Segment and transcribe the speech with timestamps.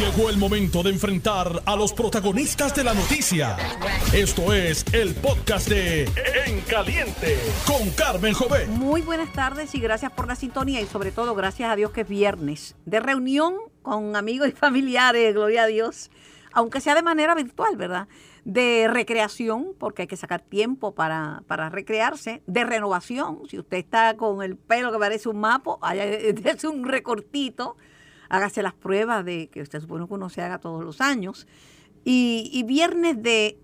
[0.00, 3.58] Llegó el momento de enfrentar a los protagonistas de la noticia.
[4.14, 6.04] Esto es el podcast de
[6.46, 7.36] En Caliente
[7.66, 8.66] con Carmen Jovet.
[8.68, 12.00] Muy buenas tardes y gracias por la sintonía y sobre todo gracias a Dios que
[12.00, 16.10] es viernes de reunión con amigos y familiares, gloria a Dios,
[16.54, 18.08] aunque sea de manera virtual, ¿verdad?
[18.46, 24.16] De recreación, porque hay que sacar tiempo para, para recrearse, de renovación, si usted está
[24.16, 27.76] con el pelo que parece un mapo, es un recortito,
[28.30, 31.46] hágase las pruebas de que usted supone que uno se haga todos los años,
[32.02, 33.58] y, viernes de,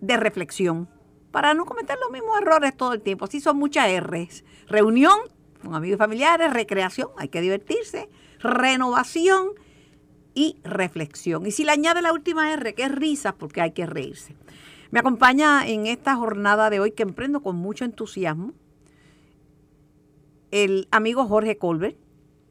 [0.00, 0.88] de reflexión,
[1.30, 3.26] para no cometer los mismos errores todo el tiempo.
[3.26, 4.44] Así son muchas R's.
[4.66, 5.18] Reunión
[5.60, 8.08] con amigos y familiares, recreación, hay que divertirse,
[8.40, 9.50] renovación
[10.34, 11.46] y reflexión.
[11.46, 14.34] Y si le añade la última R, que es risa, porque hay que reírse.
[14.90, 18.52] Me acompaña en esta jornada de hoy que emprendo con mucho entusiasmo
[20.50, 21.96] el amigo Jorge Colbert,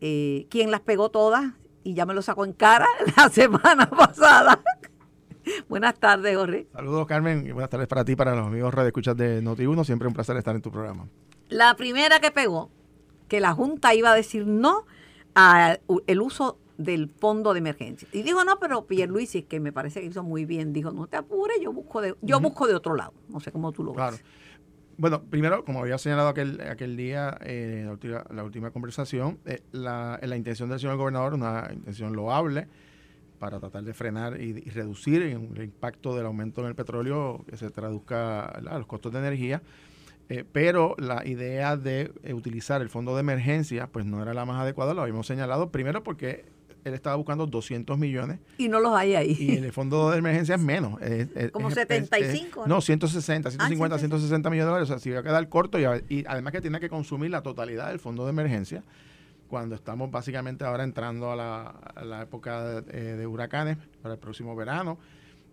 [0.02, 1.54] eh, quien las pegó todas
[1.84, 4.62] y ya me lo sacó en cara la semana pasada.
[5.68, 6.68] buenas tardes, Jorge.
[6.74, 9.84] Saludos, Carmen, y buenas tardes para ti, para los amigos Radio Escuchas de Noti1.
[9.86, 11.08] Siempre un placer estar en tu programa.
[11.50, 12.70] La primera que pegó,
[13.28, 14.86] que la Junta iba a decir no
[15.34, 15.80] al
[16.22, 18.08] uso del fondo de emergencia.
[18.14, 21.18] Y dijo, no, pero Pierluisi, que me parece que hizo muy bien, dijo, no te
[21.18, 23.14] apures, yo busco de, yo busco de otro lado.
[23.28, 24.14] No sé cómo tú lo claro.
[24.14, 24.24] ves.
[25.00, 27.86] Bueno, primero, como había señalado aquel, aquel día, eh,
[28.32, 32.68] la, última, conversación, eh, la, intención del señor gobernador, una intención loable
[33.40, 37.70] para tratar de frenar y, reducir el impacto del aumento en el petróleo que se
[37.70, 39.62] traduzca a los costos de energía.
[40.28, 44.62] Eh, pero la idea de utilizar el fondo de emergencia, pues no era la más
[44.62, 46.44] adecuada, lo habíamos señalado, primero porque
[46.84, 48.40] él estaba buscando 200 millones.
[48.58, 49.38] Y no los hay ahí.
[49.40, 51.02] Y el fondo de emergencia es menos.
[51.02, 52.64] Es, es, Como 75.
[52.64, 54.90] Es, no, 160, 150, ah, 160 millones de dólares.
[54.90, 57.42] O sea, si va a quedar corto y, y, además que tiene que consumir la
[57.42, 58.84] totalidad del fondo de emergencia
[59.50, 64.20] cuando estamos básicamente ahora entrando a la, a la época de, de, huracanes para el
[64.20, 65.00] próximo verano.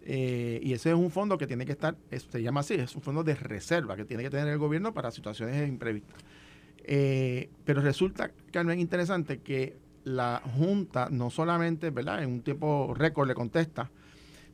[0.03, 2.95] Eh, y ese es un fondo que tiene que estar, es, se llama así, es
[2.95, 6.23] un fondo de reserva que tiene que tener el gobierno para situaciones imprevistas.
[6.85, 9.77] Eh, pero resulta, Carmen, interesante que
[10.07, 12.23] la Junta no solamente, ¿verdad?
[12.23, 13.91] En un tiempo récord le contesta,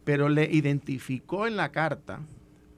[0.02, 2.20] pero le identificó en la carta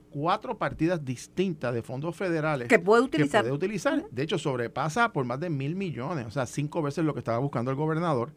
[0.09, 3.43] cuatro partidas distintas de fondos federales que puede utilizar.
[3.43, 4.03] Que puede utilizar.
[4.11, 7.37] De hecho, sobrepasa por más de mil millones, o sea, cinco veces lo que estaba
[7.37, 8.33] buscando el gobernador.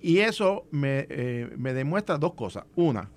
[0.00, 2.64] Y eso me, eh, me demuestra dos cosas.
[2.74, 3.08] Una,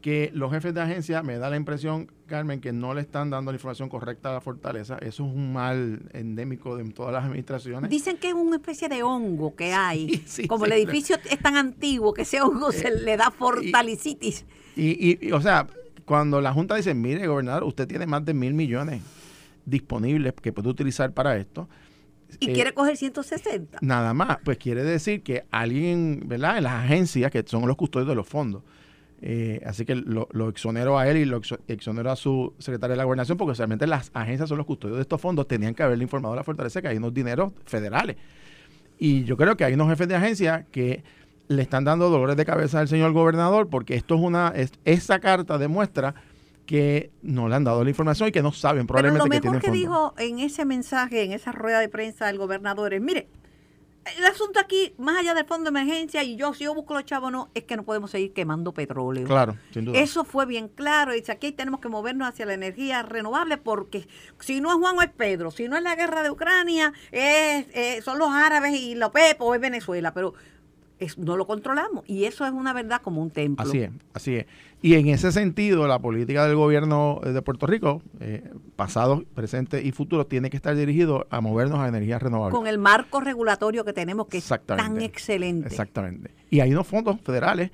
[0.00, 3.52] que los jefes de agencia me da la impresión, Carmen, que no le están dando
[3.52, 4.96] la información correcta a la fortaleza.
[4.98, 7.90] Eso es un mal endémico de todas las administraciones.
[7.90, 10.08] Dicen que es una especie de hongo que hay.
[10.24, 13.16] Sí, sí, Como sí, el edificio es tan antiguo que ese hongo eh, se le
[13.16, 14.44] da fortalicitis.
[14.76, 15.66] Y, y, y, o sea,
[16.04, 19.02] cuando la Junta dice, mire, gobernador, usted tiene más de mil millones
[19.64, 21.68] disponibles que puede utilizar para esto.
[22.40, 23.78] ¿Y eh, quiere coger 160?
[23.80, 24.38] Nada más.
[24.44, 26.58] Pues quiere decir que alguien, ¿verdad?
[26.58, 28.62] En las agencias, que son los custodios de los fondos,
[29.26, 32.98] eh, así que lo, lo, exonero a él y lo exonero a su secretario de
[32.98, 36.04] la gobernación, porque realmente las agencias son los custodios de estos fondos, tenían que haberle
[36.04, 38.16] informado a la fortaleza que hay unos dineros federales.
[38.98, 41.02] Y yo creo que hay unos jefes de agencia que
[41.48, 45.18] le están dando dolores de cabeza al señor gobernador, porque esto es una, es, esa
[45.20, 46.14] carta demuestra
[46.66, 49.60] que no le han dado la información y que no saben probablemente Pero lo mejor
[49.62, 53.28] que, que dijo en ese mensaje, en esa rueda de prensa del gobernador es, mire,
[54.18, 57.04] el asunto aquí, más allá del fondo de emergencia, y yo, si yo busco los
[57.04, 59.26] chavos, no, es que no podemos seguir quemando petróleo.
[59.26, 59.98] Claro, sin duda.
[59.98, 61.12] Eso fue bien claro.
[61.12, 64.06] Dice, aquí tenemos que movernos hacia la energía renovable porque
[64.40, 67.66] si no es Juan o es Pedro, si no es la guerra de Ucrania, es,
[67.72, 70.12] eh, son los árabes y los Pepo o es Venezuela.
[70.12, 70.34] Pero
[70.98, 72.04] es, no lo controlamos.
[72.06, 73.66] Y eso es una verdad como un templo.
[73.66, 74.46] Así es, así es.
[74.82, 79.92] Y en ese sentido, la política del gobierno de Puerto Rico, eh, pasado, presente y
[79.92, 82.54] futuro, tiene que estar dirigido a movernos a energías renovables.
[82.54, 85.68] Con el marco regulatorio que tenemos, que es tan excelente.
[85.68, 86.30] Exactamente.
[86.50, 87.70] Y hay unos fondos federales,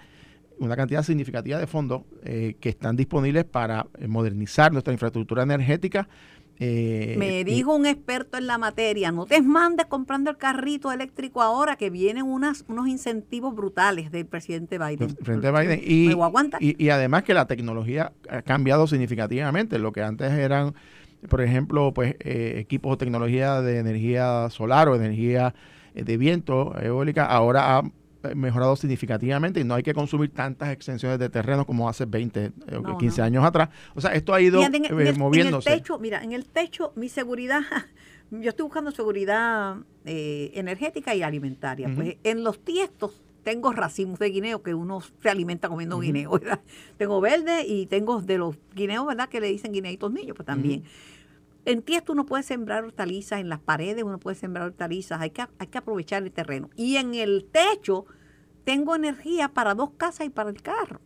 [0.59, 6.09] una cantidad significativa de fondos eh, que están disponibles para modernizar nuestra infraestructura energética,
[6.63, 11.41] eh, Me dijo un experto en la materia, no te mandes comprando el carrito eléctrico
[11.41, 15.15] ahora que vienen unas, unos incentivos brutales del presidente Biden.
[15.15, 15.81] Presidente Biden.
[15.91, 16.13] Y,
[16.61, 19.79] y, y, además que la tecnología ha cambiado significativamente.
[19.79, 20.75] Lo que antes eran,
[21.29, 25.55] por ejemplo, pues eh, equipos o tecnología de energía solar o energía
[25.95, 27.83] de viento eólica, ahora ha
[28.35, 32.81] mejorado significativamente y no hay que consumir tantas extensiones de terreno como hace 20 o
[32.81, 33.25] no, 15 no.
[33.25, 33.71] años atrás.
[33.95, 35.69] O sea, esto ha ido en, eh, moviéndose.
[35.69, 37.61] En el techo, mira, en el techo mi seguridad,
[38.31, 41.89] yo estoy buscando seguridad eh, energética y alimentaria.
[41.89, 41.97] Uh -huh.
[41.97, 46.05] Pues en los tiestos tengo racimos de guineo que uno se alimenta comiendo uh -huh.
[46.05, 46.61] guineo, ¿verdad?
[46.99, 49.29] Tengo verde y tengo de los guineos, ¿verdad?
[49.29, 50.81] Que le dicen guineitos niños, pues también.
[50.81, 51.20] Uh -huh.
[51.65, 55.47] En tiesto uno puede sembrar hortalizas, en las paredes uno puede sembrar hortalizas, hay que,
[55.59, 56.71] hay que aprovechar el terreno.
[56.77, 58.07] Y en el techo
[58.65, 61.01] tengo energía para dos casas y para el carro.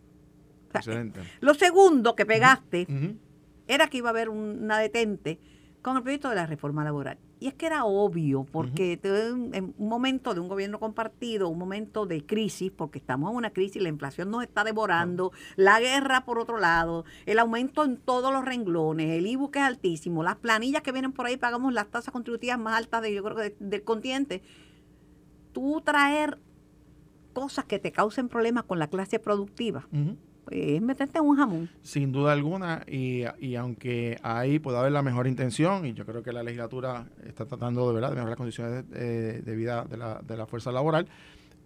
[0.73, 1.21] Excelente.
[1.39, 2.87] Lo segundo que pegaste
[3.67, 5.39] era que iba a haber una detente
[5.81, 7.17] con el proyecto de la reforma laboral.
[7.39, 12.05] Y es que era obvio, porque en un momento de un gobierno compartido, un momento
[12.05, 16.39] de crisis, porque estamos en una crisis, la inflación nos está devorando, la guerra por
[16.39, 20.81] otro lado, el aumento en todos los renglones, el IBU que es altísimo, las planillas
[20.81, 23.55] que vienen por ahí, pagamos las tasas contributivas más altas de, yo creo que de-
[23.59, 24.41] del continente.
[25.51, 26.39] Tú traer
[27.33, 29.87] cosas que te causen problemas con la clase productiva,
[30.51, 31.69] es meterte en un jamón.
[31.81, 36.23] Sin duda alguna, y, y aunque ahí puede haber la mejor intención, y yo creo
[36.23, 38.09] que la legislatura está tratando de, ¿verdad?
[38.09, 41.07] de mejorar las condiciones de, de vida de la, de la fuerza laboral,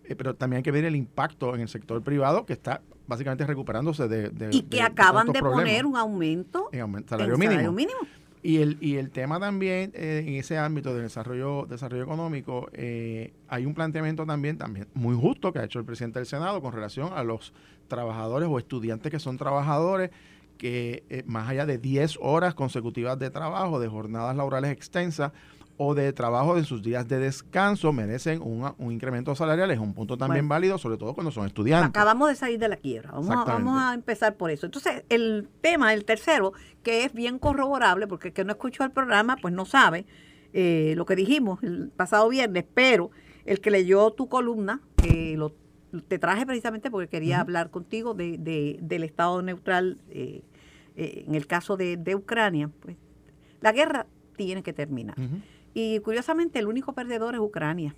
[0.05, 3.45] eh, pero también hay que ver el impacto en el sector privado que está básicamente
[3.45, 4.29] recuperándose de...
[4.29, 7.51] de- Y que acaban de poner un aumento en aumen- en salario mínimo.
[7.51, 7.99] salario mínimo.
[8.41, 13.33] Y el, y el tema también, eh, en ese ámbito del desarrollo, desarrollo económico, eh,
[13.49, 16.71] hay un planteamiento también, también muy justo que ha hecho el presidente del Senado con
[16.71, 17.53] relación a los
[17.89, 20.11] trabajadores o estudiantes que son trabajadores
[20.57, 25.31] que eh, más allá de 10 horas consecutivas de trabajo, de jornadas laborales extensas
[25.81, 29.71] o de trabajo en sus días de descanso, merecen un, un incremento salarial.
[29.71, 30.49] Es un punto también Bueno.
[30.55, 31.89] válido, sobre todo cuando son estudiantes.
[31.89, 33.11] Acabamos de salir de la quiebra.
[33.11, 33.65] Vamos a, Exactamente.
[33.65, 34.65] vamos a empezar por eso.
[34.65, 36.51] Entonces, el tema, el tercero,
[36.83, 40.05] que es bien corroborable, porque el que no escuchó el programa, pues no sabe
[40.51, 43.11] eh, lo que dijimos el pasado viernes, pero
[43.45, 45.53] el que leyó tu columna, que lo,
[46.09, 50.43] te traje precisamente porque quería hablar contigo de, de- del Estado neutral eh,
[50.97, 52.97] eh, en el caso de, de Ucrania, pues
[53.61, 55.15] la guerra tiene que terminar.
[55.73, 57.95] Y curiosamente, el único perdedor es Ucrania.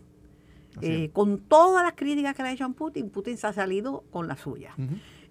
[0.81, 4.03] Eh, con todas las críticas que le ha hecho a Putin, Putin se ha salido
[4.09, 4.73] con la suya.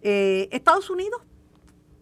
[0.03, 1.23] Eh, Estados Unidos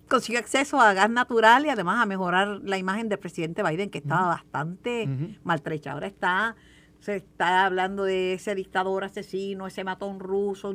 [0.09, 3.99] consiguió acceso a gas natural y además a mejorar la imagen del presidente Biden, que
[3.99, 5.09] estaba bastante
[5.45, 5.93] maltrecha.
[5.93, 6.57] Ahora está,
[6.99, 10.75] se está hablando de ese dictador asesino, ese matón ruso,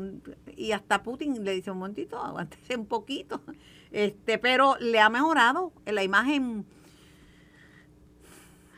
[0.56, 3.42] y hasta Putin le dice un momentito, aguántese un poquito.
[3.94, 6.66] Este, pero le ha mejorado la imagen,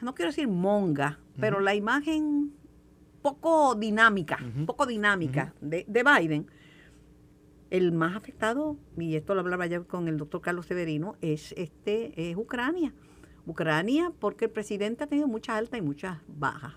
[0.06, 2.54] no quiero decir monga, pero la imagen
[3.22, 6.48] poco dinámica, poco dinámica de, de Biden.
[7.72, 12.30] El más afectado, y esto lo hablaba ayer con el doctor Carlos Severino, es este
[12.30, 12.94] es Ucrania.
[13.48, 16.74] Ucrania, porque el presidente ha tenido muchas altas y muchas bajas.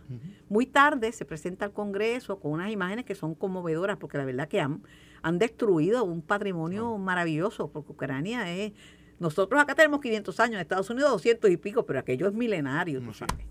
[0.49, 4.49] Muy tarde se presenta al Congreso con unas imágenes que son conmovedoras, porque la verdad
[4.49, 4.83] que han,
[5.23, 8.73] han destruido un patrimonio maravilloso, porque Ucrania es...
[9.19, 13.00] Nosotros acá tenemos 500 años, en Estados Unidos 200 y pico, pero aquello es milenario,
[13.00, 13.47] tú sabes.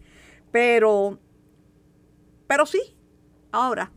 [0.51, 1.19] Pero,
[2.47, 2.95] pero sí,
[3.51, 3.91] ahora,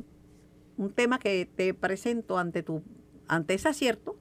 [0.76, 2.82] un tema que te presento ante tu
[3.30, 4.18] ante ese acierto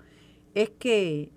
[0.54, 1.32] es que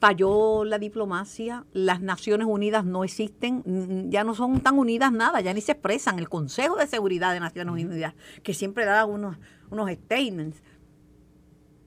[0.00, 5.54] falló la diplomacia, las Naciones Unidas no existen, ya no son tan unidas nada, ya
[5.54, 6.18] ni se expresan.
[6.18, 9.36] El Consejo de Seguridad de Naciones Unidas, que siempre da unos,
[9.70, 10.62] unos statements.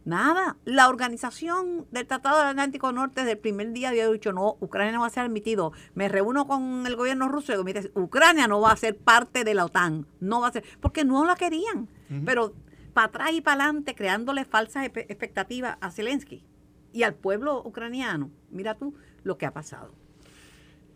[0.07, 0.55] Nada.
[0.63, 4.93] La organización del Tratado del Atlántico Norte desde el primer día había dicho, no, Ucrania
[4.93, 5.73] no va a ser admitido.
[5.95, 9.43] Me reúno con el gobierno ruso y digo, mire, Ucrania no va a ser parte
[9.43, 10.07] de la OTAN.
[10.21, 11.89] No va a ser, porque no la querían.
[12.25, 12.53] Pero
[12.93, 16.45] para atrás y para adelante, creándole falsas expectativas a Zelensky
[16.93, 18.31] y al pueblo ucraniano.
[18.49, 19.91] Mira tú lo que ha pasado.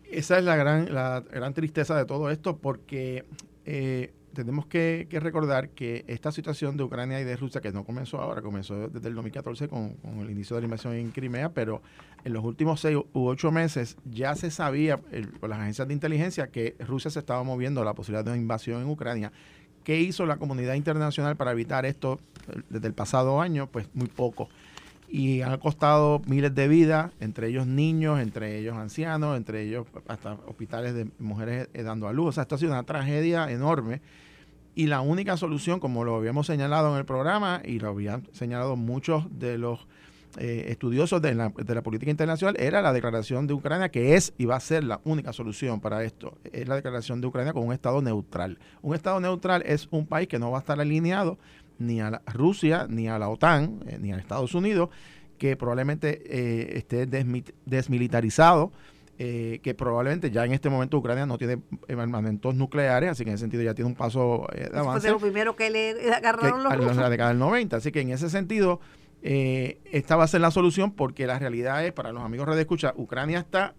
[0.04, 3.26] Esa es la gran, la gran tristeza de todo esto porque
[3.66, 8.20] eh, tenemos que, recordar que esta situación de Ucrania y de Rusia, que no comenzó
[8.20, 11.82] ahora, comenzó desde el 2014 con, con el inicio de la invasión en Crimea, pero
[12.24, 16.48] en los últimos seis u ocho meses ya se sabía por las agencias de inteligencia
[16.48, 19.32] que Rusia se estaba moviendo a la posibilidad de una invasión en Ucrania.
[19.84, 23.66] ¿Qué hizo la comunidad internacional para evitar esto eh, desde el pasado año?
[23.66, 24.48] Pues muy poco
[25.12, 30.38] y han costado miles de vidas, entre ellos niños, entre ellos ancianos, entre ellos hasta
[30.46, 32.28] hospitales de mujeres eh, dando a luz.
[32.28, 34.00] O sea, esto ha sido una tragedia enorme.
[34.74, 38.76] Y la única solución, como lo habíamos señalado en el programa y lo habían señalado
[38.76, 39.86] muchos de los
[40.38, 44.32] eh, estudiosos de la, de la política internacional, era la declaración de Ucrania, que es
[44.38, 46.38] y va a ser la única solución para esto.
[46.52, 48.58] Es la declaración de Ucrania con un Estado neutral.
[48.80, 51.36] Un Estado neutral es un país que no va a estar alineado
[51.78, 54.88] ni a la Rusia, ni a la OTAN, eh, ni a Estados Unidos,
[55.36, 58.72] que probablemente eh, esté desmi- desmilitarizado,
[59.18, 63.34] eh, que probablemente ya en este momento Ucrania no tiene armamentos nucleares, así que en
[63.34, 65.70] ese sentido ya tiene un paso eh, de Eso fue avance de lo primero que
[65.70, 67.10] le que agarraron los a la rusos.
[67.10, 67.76] década del 90.
[67.76, 68.80] Así que en ese sentido,
[69.22, 72.60] eh, esta va a ser la solución porque la realidad es, para los amigos de
[72.62, 73.74] escucha, Ucrania está,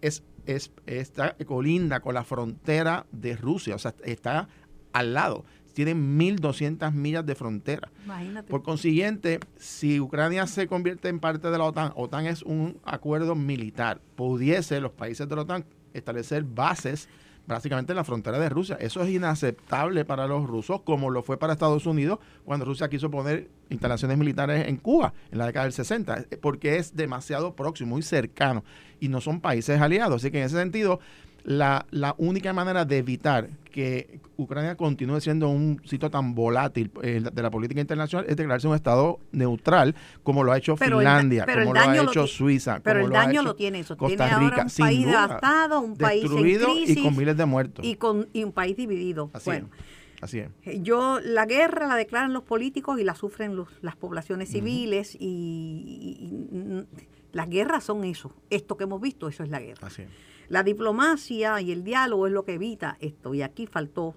[0.00, 4.48] es, es, está colinda con la frontera de Rusia, o sea, está
[4.92, 5.44] al lado.
[5.78, 7.88] Tienen 1.200 millas de frontera.
[8.04, 8.50] Imagínate.
[8.50, 13.36] Por consiguiente, si Ucrania se convierte en parte de la OTAN, OTAN es un acuerdo
[13.36, 17.08] militar, pudiese los países de la OTAN establecer bases
[17.46, 18.76] básicamente en la frontera de Rusia.
[18.80, 23.08] Eso es inaceptable para los rusos, como lo fue para Estados Unidos cuando Rusia quiso
[23.08, 28.02] poner instalaciones militares en Cuba en la década del 60, porque es demasiado próximo, muy
[28.02, 28.64] cercano,
[28.98, 30.22] y no son países aliados.
[30.22, 30.98] Así que en ese sentido,
[31.44, 37.22] la, la, única manera de evitar que Ucrania continúe siendo un sitio tan volátil eh,
[37.32, 41.74] de la política internacional es declararse un Estado neutral, como lo ha hecho Finlandia, como
[41.74, 42.80] lo ha hecho Suiza.
[42.80, 43.96] Pero el daño lo tiene eso.
[43.96, 47.46] Costa tiene Rica, un país devastado, un país destruido en crisis, y con miles de
[47.46, 47.84] muertos.
[47.84, 49.30] Y, con, y un país dividido.
[49.32, 49.98] Así bueno, es.
[50.20, 50.50] Así es.
[50.64, 55.14] Eh, yo, la guerra la declaran los políticos y la sufren los, las poblaciones civiles
[55.14, 56.84] y, y, y,
[57.32, 58.34] las guerras son eso.
[58.50, 59.86] Esto que hemos visto, eso es la guerra.
[59.86, 60.08] Así es.
[60.48, 64.14] La diplomacia y el diálogo es lo que evita esto y aquí faltó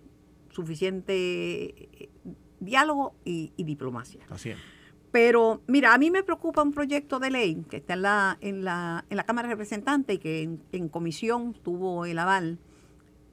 [0.50, 1.14] suficiente
[2.04, 2.10] eh,
[2.60, 4.22] diálogo y, y diplomacia.
[4.30, 4.58] Así es.
[5.12, 8.64] Pero mira, a mí me preocupa un proyecto de ley que está en la, en
[8.64, 12.60] la, en la Cámara de Representantes y que en, en comisión tuvo el aval,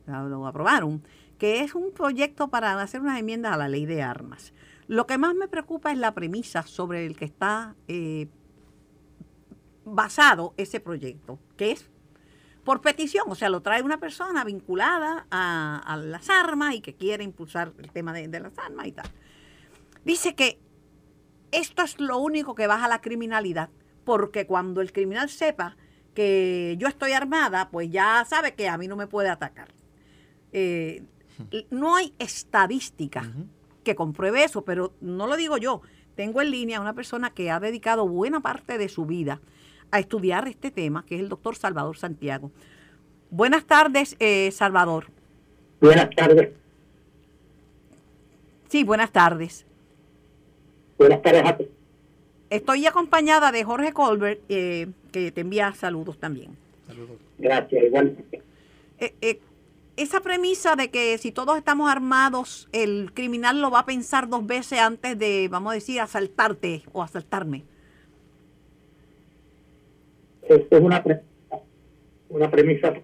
[0.06, 1.02] lo aprobaron,
[1.38, 4.52] que es un proyecto para hacer unas enmiendas a la ley de armas.
[4.88, 8.26] Lo que más me preocupa es la premisa sobre el que está eh,
[9.84, 11.88] basado ese proyecto, que es
[12.68, 16.94] por petición, o sea, lo trae una persona vinculada a, a las armas y que
[16.94, 19.06] quiere impulsar el tema de, de, las armas y tal.
[20.04, 20.58] Dice que
[21.50, 23.70] esto es lo único que baja la criminalidad,
[24.04, 25.78] porque cuando el criminal sepa
[26.12, 29.68] que yo estoy armada, pues ya sabe que a mí no me puede atacar.
[30.52, 31.04] Eh,
[31.70, 33.46] no hay estadística uh -huh.
[33.82, 35.80] que compruebe eso, pero no lo digo yo.
[36.16, 39.40] Tengo en línea a una persona que ha dedicado buena parte de su vida
[39.90, 42.50] a estudiar este tema, que es el doctor Salvador Santiago.
[43.30, 45.06] Buenas tardes, eh, Salvador.
[45.80, 46.50] Buenas tardes.
[48.68, 49.64] Sí, buenas tardes.
[50.98, 51.68] Buenas tardes a ti.
[52.50, 56.56] Estoy acompañada de Jorge Colbert, eh, que te envía saludos también.
[56.86, 57.16] Saludos.
[57.38, 58.16] Gracias, igual.
[58.98, 59.40] Eh,
[59.98, 64.46] esa premisa de que si todos estamos armados, el criminal lo va a pensar dos
[64.46, 67.64] veces antes de, vamos a decir, asaltarte o asaltarme.
[70.48, 71.20] Esto es una, pre
[72.30, 72.94] una premisa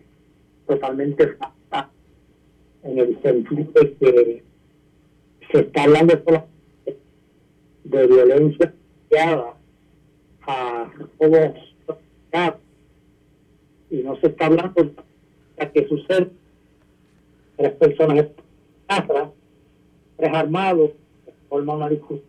[0.67, 1.91] totalmente falsa
[2.83, 4.43] en el sentido de que
[5.53, 6.15] se está hablando
[7.85, 8.73] de violencia
[10.47, 11.51] a todos
[13.91, 16.31] y no se está hablando de que sucede.
[17.57, 18.27] Tres personas
[20.17, 20.93] tres armados,
[21.49, 22.23] forman una discusión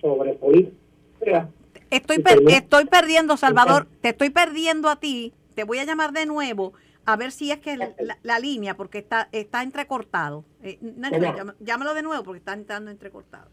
[0.00, 1.48] sobre política
[1.92, 5.34] Estoy, per estoy perdiendo, Salvador, te estoy perdiendo a ti.
[5.54, 6.72] Te voy a llamar de nuevo
[7.04, 10.44] a ver si es que la, la, la línea, porque está está entrecortado.
[10.62, 11.18] Eh, Nacho,
[11.60, 13.50] llámalo de nuevo porque está entrando entrecortado.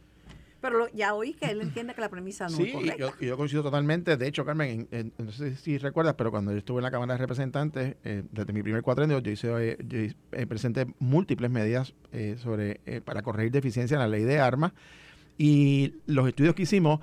[0.61, 2.97] Pero lo, ya oí que él entiende que la premisa no sí, es correcta.
[2.97, 4.17] Yo, yo coincido totalmente.
[4.17, 6.91] De hecho, Carmen, en, en, no sé si recuerdas, pero cuando yo estuve en la
[6.91, 9.99] Cámara de Representantes, eh, desde mi primer cuatrenio, yo, hice, eh, yo
[10.33, 11.93] eh, presenté múltiples medidas
[12.37, 14.73] sobre para corregir deficiencias en la ley de armas.
[15.37, 16.99] Y los estudios que hicimos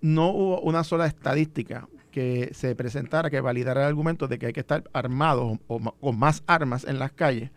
[0.00, 4.52] no hubo una sola estadística que se presentara que validara el argumento de que hay
[4.52, 7.50] que estar armados o, con más armas en las calles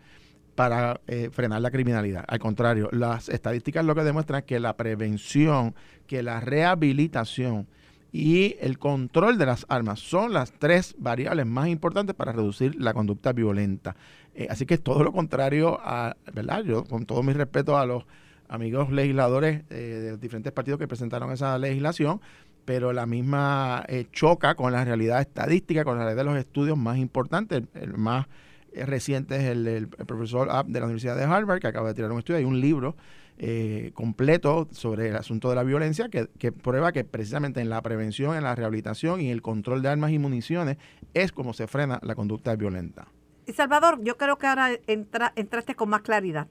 [0.54, 2.24] para eh, frenar la criminalidad.
[2.28, 5.74] Al contrario, las estadísticas lo que demuestran es que la prevención,
[6.06, 7.66] que la rehabilitación
[8.12, 12.92] y el control de las armas son las tres variables más importantes para reducir la
[12.92, 13.96] conducta violenta.
[14.34, 16.64] Eh, así que es todo lo contrario a, ¿verdad?
[16.64, 18.04] Yo, con todo mi respeto a los
[18.48, 22.20] amigos legisladores eh, de diferentes partidos que presentaron esa legislación,
[22.64, 26.76] pero la misma eh, choca con la realidad estadística, con la realidad de los estudios
[26.76, 28.26] más importantes, el, el más
[28.72, 32.12] eh, reciente es el, profesor App de la Universidad de Harvard, que acaba de tirar
[32.12, 32.96] un estudio, hay un libro
[33.38, 37.80] eh, completo sobre el asunto de la violencia que, que, prueba que precisamente en la
[37.82, 40.76] prevención, en la rehabilitación y el control de armas y municiones
[41.14, 43.08] es como se frena la conducta violenta.
[43.52, 46.46] Salvador, yo creo que ahora entra, entraste con más claridad.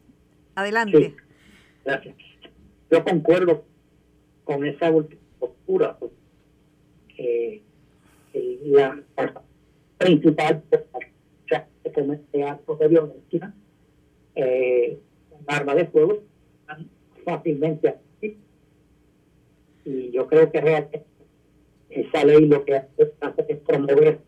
[0.55, 0.97] Adelante.
[0.97, 1.15] Sí.
[1.85, 2.15] Gracias.
[2.91, 3.65] Yo concuerdo
[4.43, 4.91] con esa
[5.39, 5.97] postura.
[7.17, 7.61] Eh,
[8.63, 9.03] la
[9.97, 10.63] principal
[11.83, 13.53] que comete actos de violencia,
[14.35, 14.99] eh,
[15.47, 16.23] arma de fuego,
[17.25, 18.37] fácilmente así.
[19.85, 21.03] Y yo creo que realmente
[21.89, 23.11] esa ley lo que hace
[23.47, 24.19] es promover,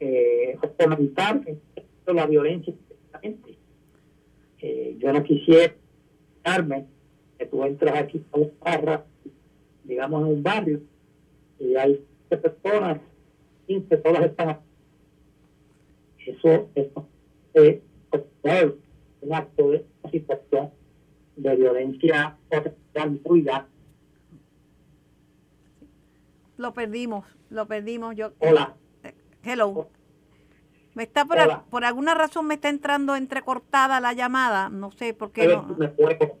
[0.00, 1.40] eh, fomentar
[2.06, 2.74] la violencia.
[4.60, 5.74] Eh, yo no quisiera
[6.42, 6.86] darme
[7.38, 9.04] que tú entras aquí a un barra,
[9.84, 10.80] digamos en un barrio,
[11.58, 12.98] y hay personas,
[13.66, 14.58] 15, todas están
[16.26, 17.08] eso, eso
[17.54, 17.80] es
[19.20, 20.70] un acto de situación
[21.36, 23.46] de violencia potencial muy
[26.56, 28.14] Lo perdimos, lo perdimos.
[28.16, 28.74] Yo, Hola.
[29.42, 29.88] Hello.
[30.94, 31.38] Me está por,
[31.70, 35.42] por alguna razón me está entrando entrecortada la llamada, no sé por qué.
[35.42, 36.36] Pero No, me puedo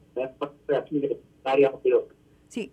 [2.48, 2.72] sí.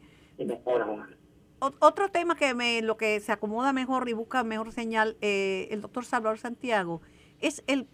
[1.59, 5.81] Otro tema que me lo que se acomoda mejor y busca mejor señal eh, el
[5.81, 7.01] doctor Salvador Santiago
[7.39, 7.87] es el,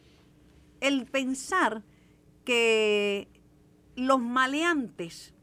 [0.82, 1.84] el pensar
[2.44, 3.28] que
[3.96, 5.34] los maleantes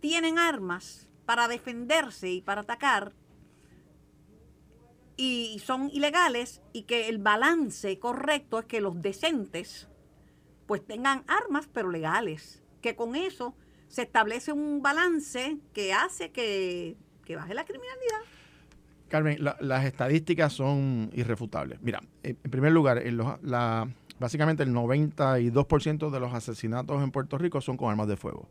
[0.00, 3.12] tienen armas para defenderse y para atacar
[5.16, 9.88] y son ilegales y que el balance correcto es que los decentes
[10.66, 13.54] pues tengan armas pero legales, que con eso
[13.88, 18.20] se establece un balance que hace que, que baje la criminalidad.
[19.08, 21.80] Carmen, la- las estadísticas son irrefutables.
[21.80, 27.10] Mira, en en primer lugar, en los- la, básicamente el 92% de los asesinatos en
[27.10, 28.48] Puerto Rico son con armas de fuego.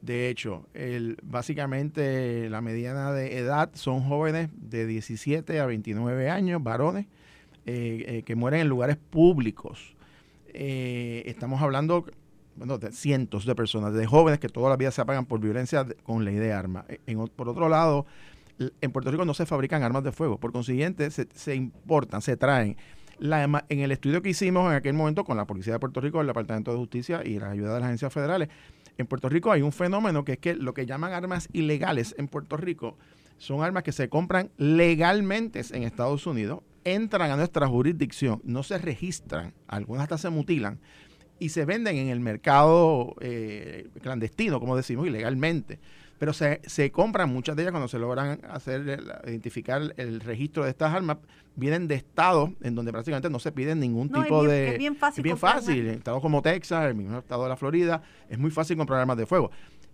[0.00, 6.62] De hecho, el, básicamente la mediana de edad son jóvenes de 17 a 29 años,
[6.62, 7.06] varones,
[7.66, 9.94] eh, eh, que mueren en lugares públicos.
[10.54, 12.06] Eh, estamos hablando
[12.58, 15.84] bueno, de cientos de personas, de jóvenes que toda la vida se apagan por violencia
[15.84, 16.84] de- con ley de armas.
[17.16, 18.04] O- por otro lado,
[18.80, 22.36] en Puerto Rico no se fabrican armas de fuego, por consiguiente se, se importan, se
[22.36, 22.76] traen.
[23.20, 26.26] En el estudio que hicimos en aquel momento con la Policía de Puerto Rico, el
[26.28, 28.48] Departamento de Justicia y la ayuda de las agencias federales,
[28.96, 32.28] en Puerto Rico hay un fenómeno que es que lo que llaman armas ilegales en
[32.28, 32.96] Puerto Rico
[33.36, 38.78] son armas que se compran legalmente en Estados Unidos, entran a nuestra jurisdicción, no se
[38.78, 40.78] registran, algunas hasta se mutilan
[41.38, 45.78] y se venden en el mercado eh, clandestino, como decimos, ilegalmente.
[46.18, 50.64] Pero se, se compran muchas de ellas cuando se logran hacer el- identificar el registro
[50.64, 51.18] de estas armas,
[51.54, 54.68] vienen de estados en donde prácticamente no se piden ningún No, es tipo bien- de...
[54.72, 55.88] es bien fácil Es bien fácil.
[55.88, 59.16] En estados como Texas, el mismo estado de la Florida, es muy fácil comprar armas
[59.16, 59.50] de fuego.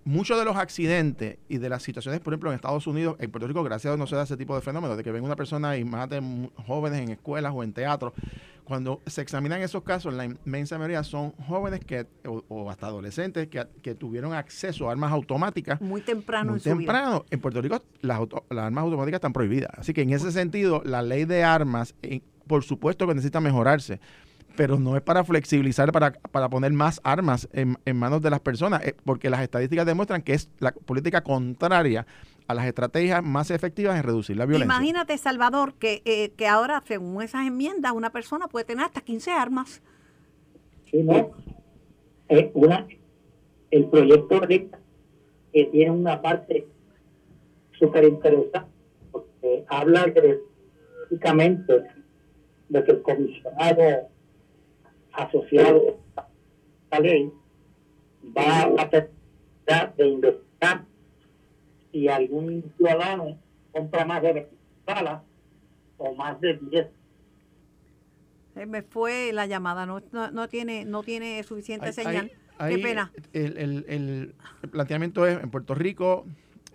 [0.06, 3.48] Muchos de los accidentes y de las situaciones, por ejemplo, en Estados Unidos, en Puerto
[3.48, 5.36] Rico, gracias a Dios no se da ese tipo de fenómenos, de que venga una
[5.36, 6.20] persona y mate
[6.66, 8.12] jóvenes en escuelas o en teatro.
[8.64, 13.48] Cuando se examinan esos casos, la inmensa mayoría son jóvenes que o, o hasta adolescentes
[13.48, 16.76] que, que tuvieron acceso a armas automáticas Muy temprano muy en su vida.
[16.92, 17.24] temprano.
[17.30, 19.70] En Puerto Rico las, auto- las armas automáticas están prohibidas.
[19.78, 24.00] Así que en ese sentido, la ley de armas, eh, por supuesto que necesita mejorarse,
[24.56, 28.40] pero no es para flexibilizar, para, para poner más armas en, en manos de las
[28.40, 32.06] personas, eh, porque las estadísticas demuestran que es la política contraria
[32.46, 34.74] a las estrategias más efectivas en reducir la violencia.
[34.74, 39.30] Imagínate, Salvador, que, eh, que ahora, según esas enmiendas, una persona puede tener hasta 15
[39.30, 39.82] armas.
[40.90, 41.30] Sí, ¿no?
[42.54, 42.86] Una,
[43.70, 44.70] el proyecto de ley
[45.52, 46.66] que tiene una parte
[47.78, 48.70] súper interesante,
[49.10, 50.40] porque habla de,
[51.02, 51.84] básicamente
[52.68, 54.08] de que el comisionado
[55.16, 56.26] asociado a
[56.92, 57.30] la ley
[58.36, 59.10] va a tener
[59.96, 60.84] de investigar
[61.92, 63.38] si algún ciudadano
[63.72, 64.50] compra más de 20
[64.86, 65.22] balas
[65.98, 66.86] o más de 10
[68.56, 72.30] Eh, me fue la llamada, no, no, no tiene no tiene suficiente Ahí- señal.
[72.58, 73.12] ahí- Qué pena.
[73.32, 76.24] El, el- el- el planteamiento es, en Puerto Rico,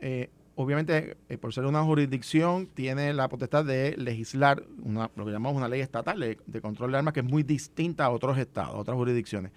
[0.02, 0.30] eh,
[0.62, 5.56] obviamente, eh, por ser una jurisdicción, tiene la potestad de legislar una, lo que llamamos
[5.56, 8.78] una ley estatal de, control de armas que es muy distinta a otros estados, a
[8.80, 9.54] otras jurisdicciones.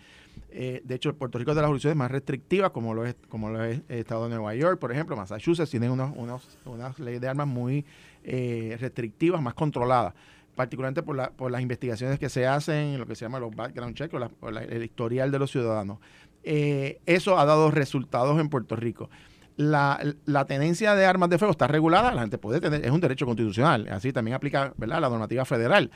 [0.51, 3.51] Eh, de hecho, Puerto Rico es de las jurisdicciones más restrictivas, como lo es, como
[3.51, 7.21] lo es el estado de Nueva York, por ejemplo, Massachusetts tienen unos, unos, unas leyes
[7.21, 7.85] de armas muy
[8.23, 10.15] eh, restrictivas, más controladas
[10.55, 13.97] particularmente por, la, por las investigaciones que se hacen, lo que se llama los background
[13.97, 15.99] checks o la- el historial de los ciudadanos.
[16.45, 19.09] Eh, eso ha dado resultados en Puerto Rico.
[19.57, 23.01] La, la tenencia de armas de fuego está regulada, la gente puede tener, es un
[23.01, 25.01] derecho constitucional, así también aplica ¿verdad?
[25.01, 25.91] la normativa federal,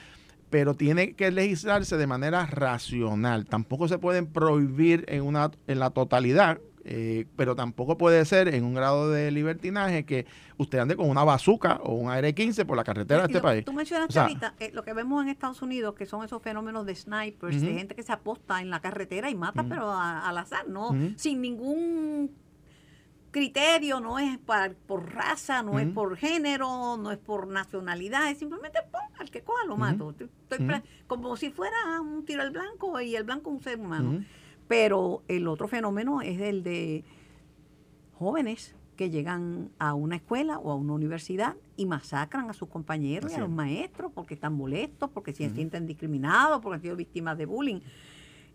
[0.50, 3.46] pero tiene que legislarse de manera racional.
[3.46, 8.62] Tampoco se pueden prohibir en, una, en la totalidad, eh, pero tampoco puede ser en
[8.62, 10.26] un grado de libertinaje que
[10.58, 13.64] usted ande con una bazuca o un AR-15 por la carretera de este lo- país.
[13.64, 16.40] Tú mencionaste O sea, ahorita eh, lo que vemos en Estados Unidos, que son esos
[16.42, 17.78] fenómenos de snipers, de Ujú.
[17.78, 19.70] gente que se aposta en la carretera y mata, Ujú.
[19.70, 20.90] pero a- al azar, ¿no?
[20.90, 21.14] Ujú.
[21.16, 22.30] Sin ningún
[23.40, 28.38] criterio, no es par- por raza, no es por género, no es por nacionalidad, es
[28.38, 28.78] simplemente
[29.18, 30.10] al que coja lo mato.
[30.10, 30.58] Estoy- estoy
[31.06, 34.24] Como si fuera un tiro al blanco y el blanco un ser humano.
[34.68, 37.04] Pero el otro fenómeno es el de
[38.18, 43.30] jóvenes que llegan a una escuela o a una universidad y masacran a sus compañeros
[43.32, 43.54] y a los es.
[43.54, 47.80] maestros porque están molestos, porque se sienten discriminados, porque han sido víctimas de bullying.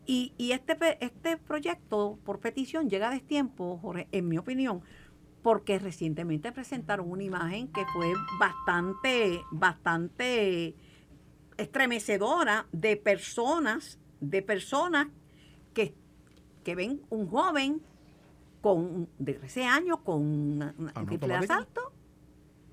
[0.06, 4.82] Y, y este, este proyecto por petición llega a destiempo, Jorge, en mi opinión,
[5.44, 10.76] porque recientemente presentaron una imagen que fue bastante, bastante
[11.58, 15.08] estremecedora de personas, de personas
[15.74, 15.94] que,
[16.64, 17.82] que ven un joven
[18.62, 21.54] con de 13 años con una- una- un ¿Arma rifle de automática?
[21.56, 21.94] asalto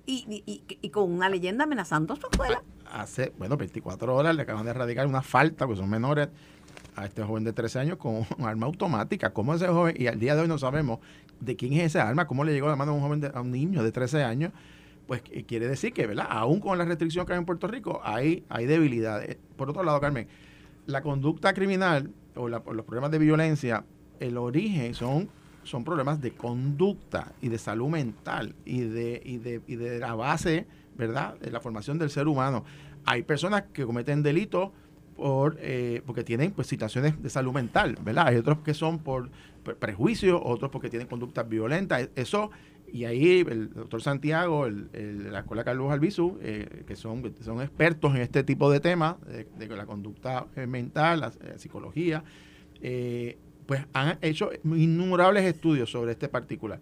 [0.07, 2.63] y, y- y- y con una leyenda amenazando a su escuela.
[2.91, 6.29] hace, bueno, 24 horas le acaban de erradicar una falta, pues son menores,
[6.99, 9.31] a este joven de 13 años con un arma automática.
[9.33, 9.95] ¿Cómo ese joven?
[9.99, 10.99] Y al día de hoy no sabemos
[11.41, 13.41] de quién es esa arma, cómo le llegó a la mano a un joven, a
[13.41, 14.53] un niño de 13 años.
[15.07, 16.27] Pues eh, quiere decir que, ¿verdad?
[16.29, 19.39] Aún con la restricción que hay en Puerto Rico, hay, hay debilidades.
[19.57, 20.29] Por otro lado, Carmen,
[20.87, 23.85] la conducta criminal o, los problemas de violencia,
[24.21, 25.29] el origen son,
[25.63, 30.15] son problemas de conducta y de salud mental y de, y de, y de la
[30.15, 31.39] base, ¿verdad?
[31.39, 32.65] De la formación del ser humano.
[33.07, 34.71] Hay personas que cometen delitos
[35.19, 38.29] por, eh, porque tienen pues, situaciones de salud mental, ¿verdad?
[38.29, 39.31] Hay otros que son por,
[39.81, 42.03] prejuicios, otros porque tienen conductas violentas.
[42.03, 42.53] E, eso,
[42.93, 48.15] y ahí el doctor Santiago, el, la Escuela Carlos Albizu, eh, que son, son expertos
[48.15, 52.23] en este tipo de temas, de, la conducta eh, mental, la, psicología,
[53.67, 56.81] pues han hecho innumerables estudios sobre este particular.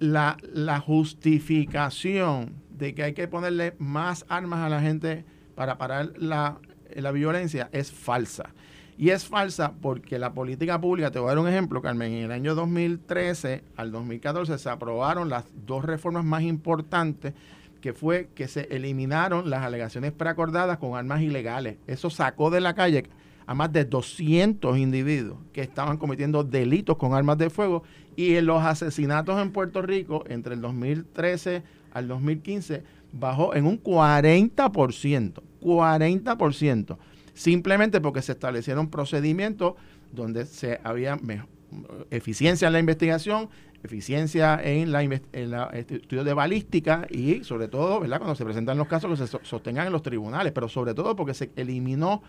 [0.00, 6.14] La, la justificación de que hay que ponerle más armas a la gente para parar
[6.16, 6.58] la,
[7.02, 8.50] la violencia es falsa.
[8.96, 12.24] Y es falsa porque la política pública, te voy a dar un ejemplo, Carmen, en
[12.24, 17.34] el año 2013 al 2014 se aprobaron las dos reformas más importantes,
[17.80, 21.76] que fue que se eliminaron las alegaciones preacordadas con armas ilegales.
[21.86, 23.04] Eso sacó de la calle
[23.46, 27.82] a más de 200 individuos que estaban cometiendo delitos con armas de fuego
[28.16, 32.82] y en los asesinatos en Puerto Rico entre el 2013 al 2015
[33.18, 35.42] bajó en un 40%.
[35.64, 36.98] 40%,
[37.32, 39.74] simplemente porque se establecieron procedimientos
[40.12, 41.18] donde se había
[42.10, 43.48] eficiencia en la investigación,
[43.82, 48.18] eficiencia en la, en este, estudio de balística y sobre todo, ¿verdad?
[48.18, 51.34] Cuando se presentan los casos que se sostengan en los tribunales, pero sobre todo porque
[51.34, 52.22] se eliminó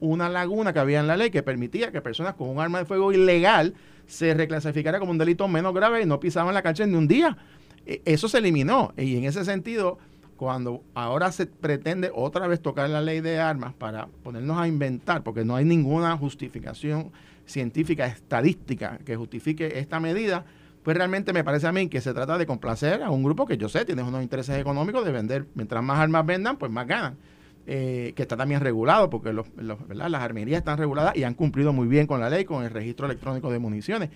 [0.00, 2.84] una laguna que había en la ley que permitía que personas con un arma de
[2.86, 3.74] fuego ilegal
[4.06, 7.36] se reclasificara como un delito menos grave y no pisaban la cárcel ni un día.
[7.86, 9.98] E, eso se eliminó y en ese sentido
[10.40, 15.22] cuando ahora se pretende otra vez tocar la ley de armas para ponernos a inventar,
[15.22, 17.12] porque no hay ninguna justificación
[17.44, 20.46] científica, estadística que justifique esta medida,
[20.82, 23.58] pues realmente me parece a mí que se trata de complacer a un grupo que
[23.58, 27.18] yo sé tiene unos intereses económicos de vender, mientras más armas vendan, pues más ganan.
[27.66, 31.86] Eh, que está también regulado, porque los, las armerías están reguladas y han cumplido muy
[31.86, 34.08] bien con la ley, con el registro electrónico de municiones.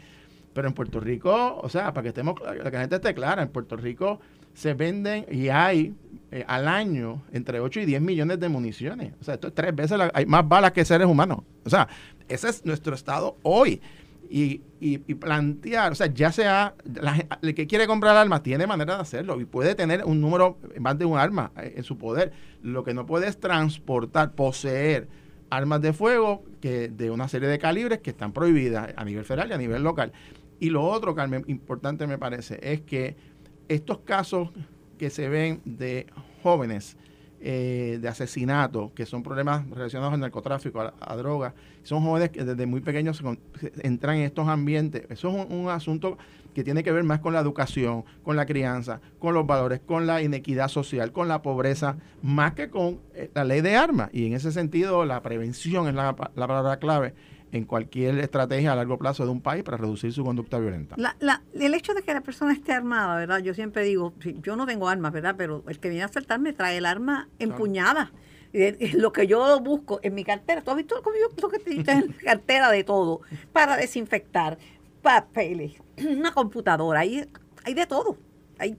[0.54, 3.50] Pero en Puerto Rico, o sea, para que estemos, que la gente esté clara, en
[3.50, 4.20] Puerto Rico
[4.54, 5.94] se venden y hay
[6.30, 9.12] eh, al año entre 8 y 10 millones de municiones.
[9.20, 11.40] O sea, esto es tres veces, hay más balas que seres humanos.
[11.64, 11.88] O sea,
[12.28, 13.80] ese es nuestro estado hoy.
[14.30, 16.74] Y, y, plantear, o sea, ya sea,
[17.42, 20.98] el que quiere comprar armas tiene manera de hacerlo y puede tener un número, más
[20.98, 22.32] de un arma eh, en su poder.
[22.62, 25.08] Lo que no puede es transportar, poseer
[25.50, 29.50] armas de fuego que de una serie de calibres que están prohibidas a nivel federal
[29.50, 30.12] y a nivel local.
[30.58, 33.16] Y lo otro, Carmen, importante me parece, es que
[33.68, 34.50] estos casos
[34.98, 36.06] que se ven de
[36.42, 36.96] jóvenes
[37.40, 42.64] eh, de asesinato, que son problemas relacionados al narcotráfico, a, drogas, son jóvenes que desde
[42.64, 43.22] muy pequeños
[43.82, 45.02] entran en estos ambientes.
[45.10, 46.16] Eso es un, asunto
[46.54, 50.06] que tiene que ver más con la educación, con la crianza, con los valores, con
[50.06, 54.08] la inequidad social, con la pobreza, más que con eh, la ley de armas.
[54.12, 57.12] Y en ese sentido, la prevención es la palabra clave
[57.54, 60.96] en cualquier estrategia a largo plazo de un país para reducir su conducta violenta.
[61.54, 63.38] el hecho de que la persona esté armada, ¿verdad?
[63.38, 64.12] Yo siempre digo,
[64.42, 65.36] yo no tengo armas, ¿verdad?
[65.38, 68.10] Pero el que viene a asaltarme trae el arma empuñada.
[68.94, 70.96] lo que yo busco en mi cartera, tú has visto
[71.40, 73.20] lo que te en mi cartera de todo,
[73.52, 74.58] para desinfectar,
[75.00, 75.74] papeles,
[76.08, 77.24] una computadora, ahí
[77.64, 78.18] hay de todo.
[78.58, 78.76] Ahí,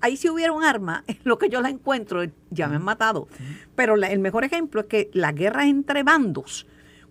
[0.00, 3.28] ahí si hubiera un arma, lo que yo la encuentro, ya me han matado.
[3.76, 6.66] Pero el mejor ejemplo es que la guerra entre bandos,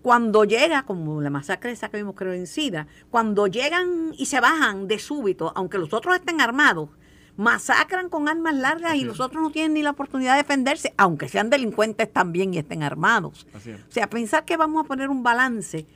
[0.05, 4.39] cuando llega, como la masacre esa que vimos creo en SIDA, cuando llegan y se
[4.39, 6.91] bajan de súbito, aunque los otros estén armados,
[7.37, 11.27] masacran con armas largas y los otros no tienen ni la oportunidad de defenderse, aunque
[11.27, 13.47] sean delincuentes también y estén armados.
[13.55, 15.87] O sea, pensar que vamos a poner un balance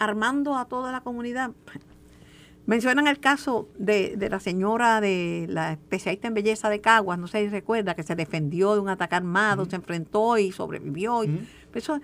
[0.00, 1.52] armando a toda la comunidad.
[2.66, 7.44] Mencionan el caso de, la señora de la especialista en belleza de Caguas, no sé
[7.44, 11.22] si recuerda, que se defendió de un ataque armado, se enfrentó y sobrevivió.
[11.22, 12.00] Y, eso,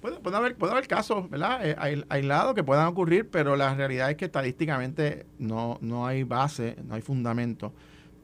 [0.00, 1.60] Puede, haber, puede haber casos ¿verdad?
[1.66, 6.76] Eh, aislados que puedan ocurrir, pero la realidad es que estadísticamente no, no hay base,
[6.86, 7.72] no hay fundamento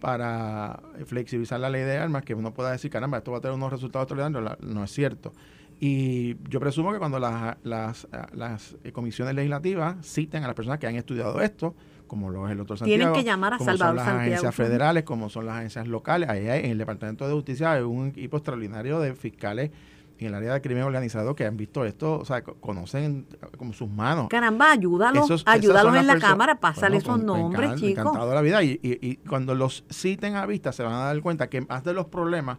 [0.01, 3.55] para flexibilizar la ley de armas, que uno pueda decir, caramba, esto va a tener
[3.55, 5.33] unos resultados extraordinarios, no es cierto.
[5.79, 10.87] Y yo presumo que cuando las, las, las comisiones legislativas citen a las personas que
[10.87, 11.75] han estudiado esto,
[12.07, 15.05] como lo es el otro Santiago, Tienen que llamar a como son las agencias federales,
[15.05, 19.01] como son las agencias locales, ahí en el Departamento de Justicia hay un equipo extraordinario
[19.01, 19.71] de fiscales
[20.19, 23.27] en el área de crimen organizado que han visto esto, o sea, conocen
[23.59, 24.29] como sus manos.
[24.29, 28.05] Caramba, ayúdalos, ayúdalos en la cámara, pásale esos nombres, chicos.
[28.05, 28.63] Encantado la vida.
[28.63, 31.93] Y, y, cuando los citen a vista se van a dar cuenta que más de
[31.93, 32.59] los problemas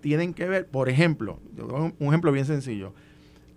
[0.00, 1.38] tienen que ver, por ejemplo,
[1.98, 2.94] un ejemplo bien sencillo.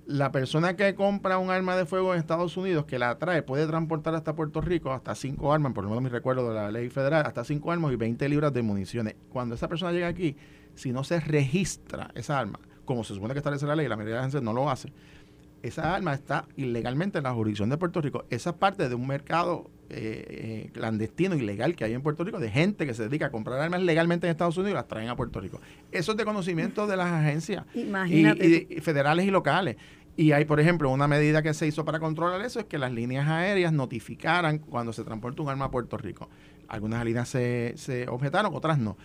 [0.05, 3.65] La persona que compra un arma de fuego en Estados Unidos, que la trae, puede
[3.65, 6.89] transportar hasta Puerto Rico hasta cinco armas, por lo menos mi recuerdo de la ley
[6.89, 9.15] federal, hasta cinco armas y 20 libras de municiones.
[9.29, 10.35] Cuando esa persona llega aquí,
[10.75, 12.59] si no se registra esa arma,
[12.91, 14.91] como se supone que establece la ley, la mayoría de la gente no lo hace,
[15.63, 18.25] esa arma está ilegalmente en la jurisdicción de Puerto Rico.
[18.29, 20.25] Esa parte de un mercado eh,
[20.65, 23.59] eh, clandestino, ilegal que hay en Puerto Rico, de gente que se dedica a comprar
[23.59, 25.59] armas legalmente en Estados Unidos y las traen a Puerto Rico.
[25.91, 29.77] Eso es de conocimiento de las agencias y, federales y locales.
[30.17, 32.91] Y hay, por ejemplo, una medida que se hizo para controlar eso, es que las
[32.91, 36.29] líneas aéreas notificaran cuando se transporta un arma a Puerto Rico.
[36.67, 38.97] Algunas líneas se, se objetaron, otras no.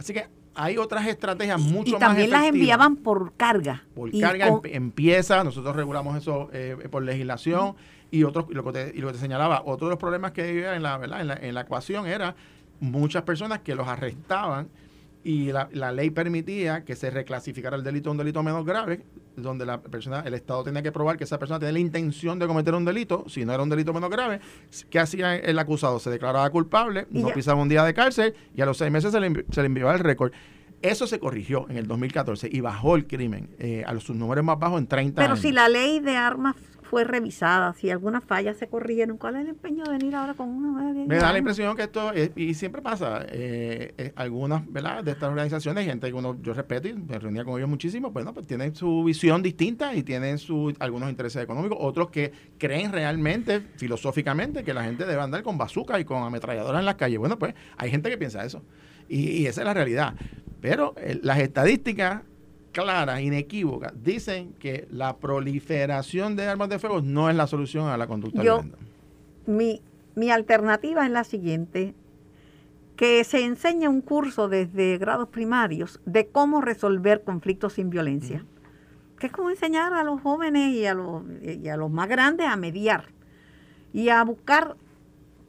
[0.00, 3.84] Así que hay otras estrategias mucho más más Y también las enviaban por carga.
[3.94, 7.74] Por carga empieza, nosotros regulamos eso eh, por legislación
[8.10, 10.32] y otros y lo, que te, y lo que te señalaba, otro de los problemas
[10.32, 11.20] que había en la, ¿verdad?
[11.20, 12.34] En la, en la ecuación era
[12.80, 14.68] muchas personas que los arrestaban
[15.22, 19.02] y la, la, ley permitía que se reclasificara el delito a un delito menos grave,
[19.36, 22.46] donde la persona, el Estado tenía que probar que esa persona tenía la intención de
[22.46, 24.40] cometer un delito, si no era un delito menos grave,
[24.88, 25.98] ¿qué hacía el acusado?
[25.98, 29.20] Se declaraba culpable, no pisaba un día de cárcel y a los seis meses se
[29.20, 30.32] le, se le enviaba el récord.
[30.82, 34.58] Eso se corrigió en el 2014 y bajó el crimen eh, a sus números más
[34.58, 35.40] bajos en 30 Pero años.
[35.40, 36.56] Pero si la ley de armas
[36.90, 40.48] fue revisada, si algunas fallas se corrigieron, ¿cuál es el empeño de venir ahora con
[40.48, 45.04] una Me da la impresión que esto, y siempre pasa, eh, algunas ¿verdad?
[45.04, 48.26] de estas organizaciones, gente que uno, yo respeto y me reunía con ellos muchísimo, pues,
[48.34, 53.60] pues tienen su visión distinta y tienen su, algunos intereses económicos, otros que creen realmente,
[53.76, 57.20] filosóficamente, que la gente debe andar con bazooka y con ametralladoras en las calles.
[57.20, 58.64] Bueno, pues hay gente que piensa eso.
[59.08, 60.16] Y, y esa es la realidad.
[60.60, 62.22] Pero eh, las estadísticas
[62.72, 67.96] claras, inequívocas, dicen que la proliferación de armas de fuego no es la solución a
[67.96, 68.62] la conducta Yo,
[69.46, 69.82] Mi,
[70.14, 71.94] mi alternativa es la siguiente,
[72.96, 78.44] que se enseñe un curso desde grados primarios de cómo resolver conflictos sin violencia,
[79.18, 82.46] que es como enseñar a los jóvenes y a los, y a los más grandes
[82.46, 83.06] a mediar
[83.92, 84.76] y a buscar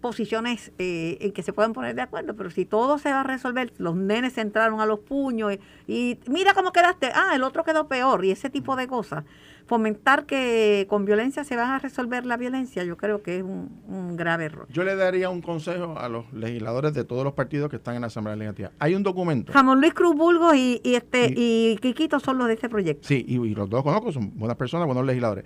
[0.02, 3.24] posiciones eh, en que se pueden poner de acuerdo, pero si todo se va a
[3.24, 7.88] resolver, los nenes entraron a los puños y, mira cómo quedaste, ah, el otro quedó
[7.88, 9.24] peor y ese tipo de cosas.
[9.68, 14.18] Fomentar que con violencia se van a resolver la violencia, yo creo que es un,
[14.18, 14.68] grave error.
[14.70, 18.02] Yo le daría un consejo a los legisladores de todos los partidos que están en
[18.02, 18.72] la Asamblea Legislativa.
[18.80, 19.54] Hay un documento.
[19.54, 23.08] Jamón Luis Cruz Burgos y, este y, Quiquito son los de este proyecto.
[23.08, 25.46] Sí, y, y los dos conozco, son buenas personas, buenos legisladores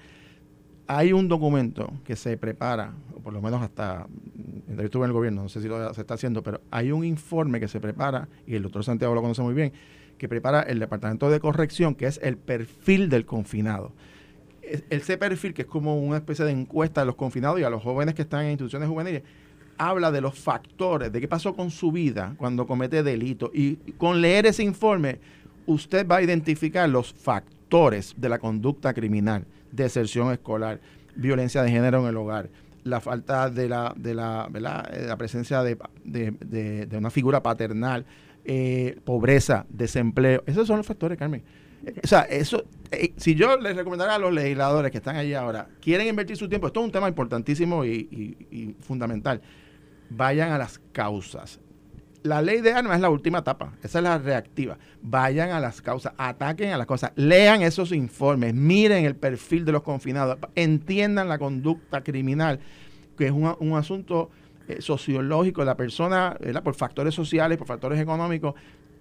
[0.88, 4.08] hay un documento que se prepara, o por lo menos hasta,
[4.68, 7.04] yo estuve en el gobierno, no sé si lo se está haciendo, pero hay un
[7.04, 9.74] informe que se prepara, y el doctor Santiago lo conoce muy bien,
[10.18, 13.92] que prepara el Departamento de Corrección, que es el perfil del confinado.
[14.90, 17.84] Ese perfil, que es como una especie de encuesta de los confinados y a los
[17.84, 19.24] jóvenes que están en instituciones juveniles,
[19.78, 23.52] habla de los factores, de qué pasó con su vida cuando comete delito.
[23.54, 25.20] Y con leer ese informe,
[25.68, 30.80] usted va a identificar los factores de la conducta criminal deserción escolar,
[31.16, 32.50] violencia de género en el hogar,
[32.84, 34.50] la falta de la, de la,
[34.94, 38.06] eh, la presencia de, de, una figura paternal,
[38.44, 40.44] eh, pobreza, desempleo.
[40.46, 41.44] Esos son los factores, Carmen.
[42.04, 45.68] O sea, eso, eh, si yo les recomendara a los legisladores que están allí ahora,
[45.82, 49.42] quieren invertir su tiempo, esto es un tema importantísimo y fundamental,
[50.10, 51.60] vayan a las causas
[52.26, 54.78] la ley de armas es la última etapa, esa es la reactiva.
[55.04, 59.72] Vayan a las causas, ataquen a las cosas, lean esos informes, miren el perfil de
[59.72, 62.60] los confinados, entiendan la conducta criminal,
[63.16, 64.32] que es un, asunto
[64.68, 68.56] eh, sociológico de la persona, por factores sociales, por factores económicos,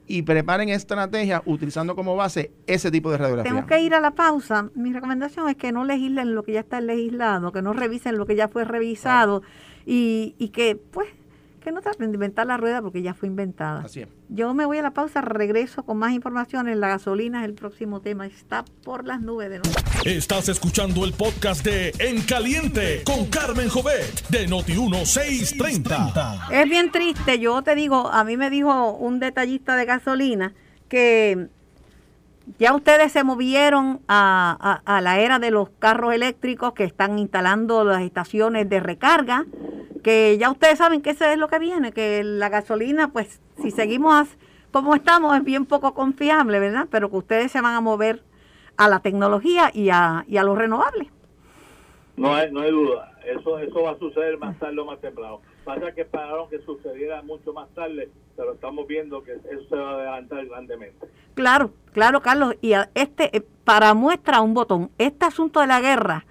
[0.06, 3.50] y preparen estrategias utilizando como base ese tipo de radiografía.
[3.50, 4.68] Tengo que ir a la pausa.
[4.74, 8.26] Mi recomendación es que no legislen lo que ya está legislado, que no revisen lo
[8.26, 9.40] que ya fue revisado
[9.86, 11.08] y, y que, pues,
[11.64, 13.80] que no traten de inventar la rueda porque ya fue inventada.
[13.80, 14.08] Así es.
[14.28, 16.68] Yo me voy a la pausa, regreso con más información.
[16.68, 18.26] En la gasolina es el próximo tema.
[18.26, 19.74] Está por las nubes de nuevo.
[20.04, 26.52] Estás escuchando el podcast de En Caliente con Carmen Jovet de Noti1630.
[26.52, 27.40] Es bien triste.
[27.40, 30.54] Yo te digo, a mí me dijo un detallista de gasolina
[30.88, 31.48] que
[32.58, 37.84] ya ustedes se movieron a, a, la era de los carros eléctricos que están instalando
[37.84, 39.46] las estaciones de recarga
[40.04, 43.70] que ya ustedes saben que eso es lo que viene, que la gasolina, pues si
[43.70, 44.28] seguimos
[44.70, 46.86] como estamos, es bien poco confiable, ¿verdad?
[46.90, 48.22] Pero que ustedes se van a mover
[48.76, 51.08] a la tecnología y a, y a los renovables.
[52.16, 55.40] No hay, no hay duda, eso, eso va a suceder más tarde o más temprano.
[55.64, 59.90] Pasa que esperaron que sucediera mucho más tarde, pero estamos viendo que eso se va
[59.90, 61.06] a adelantar grandemente.
[61.34, 62.56] Claro, claro, Carlos.
[62.60, 66.26] Y este, eh, para muestra un botón, este asunto de la guerra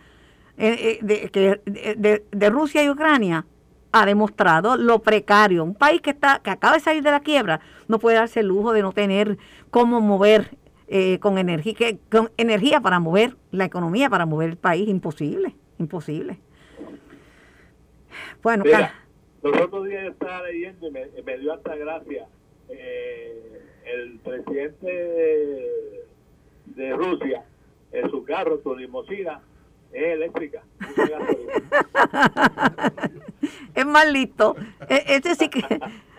[0.57, 3.45] eh, eh, de, de, de Rusia y Ucrania
[3.93, 5.63] ha demostrado lo precario.
[5.63, 8.47] Un país que está que acaba de salir de la quiebra no puede darse el
[8.47, 9.37] lujo de no tener
[9.69, 14.89] cómo mover eh, con energía con energía para mover la economía, para mover el país.
[14.89, 16.39] Imposible, imposible.
[18.41, 18.93] Bueno, Mira,
[19.43, 22.27] los otros días estaba leyendo y me, dio hasta gracia
[22.69, 24.87] eh, el presidente
[26.65, 27.43] de, Rusia
[27.91, 29.41] en su carro, su limusina,
[29.91, 30.63] es eléctrica.
[33.75, 34.55] es más listo.
[34.89, 35.61] E, ese sí que...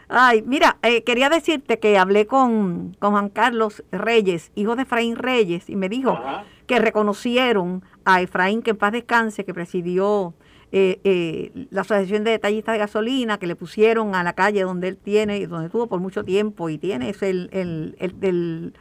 [0.09, 5.71] Ay, mira, eh, quería decirte que hablé con, Juan Carlos Reyes, hijo de Efraín Reyes,
[5.71, 6.19] y me dijo
[6.67, 10.35] que reconocieron a Efraín, que en paz descanse, que presidió
[10.77, 14.89] eh, eh, la Asociación de Detallistas de Gasolina, que le pusieron a la calle donde
[14.89, 18.73] él tiene, donde estuvo por mucho tiempo y tiene, es el, el, el,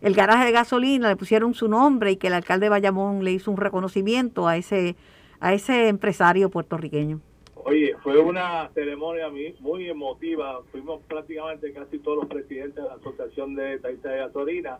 [0.00, 3.32] el garaje de gasolina, le pusieron su nombre y que el alcalde de Bayamón le
[3.32, 4.96] hizo un reconocimiento a ese,
[5.40, 7.20] a ese empresario puertorriqueño.
[7.64, 9.28] Oye, fue una ceremonia
[9.60, 10.62] muy emotiva.
[10.72, 14.78] Fuimos prácticamente casi todos los presidentes de la Asociación de Taita de Gasolina.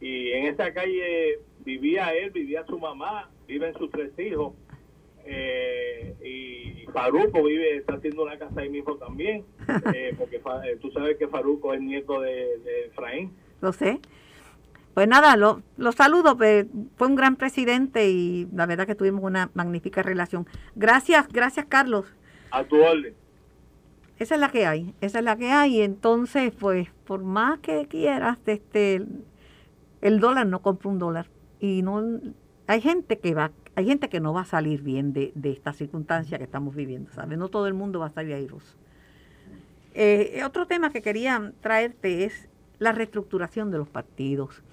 [0.00, 4.52] Y en esa calle vivía él, vivía su mamá, viven sus tres hijos.
[5.30, 9.44] Eh, y Faruco vive, está haciendo una casa ahí mismo también,
[9.94, 13.32] eh, porque eh, tú sabes que Faruco es nieto de, de Efraín.
[13.60, 14.00] Lo sé.
[14.94, 19.22] Pues nada, lo, lo saludo, pues, fue un gran presidente y la verdad que tuvimos
[19.22, 20.46] una magnífica relación.
[20.74, 22.06] Gracias, gracias Carlos.
[22.50, 23.14] A tu orden.
[24.18, 25.82] Esa es la que hay, esa es la que hay.
[25.82, 29.02] Entonces, pues, por más que quieras, este,
[30.00, 31.26] el dólar no compra un dólar.
[31.60, 32.02] Y no
[32.66, 35.72] hay gente que va, hay gente que no va a salir bien de, de esta
[35.72, 37.38] circunstancia que estamos viviendo, ¿sabes?
[37.38, 38.74] No todo el mundo va a salir airoso.
[39.94, 42.48] Eh, otro tema que quería traerte es
[42.80, 44.64] la reestructuración de los partidos.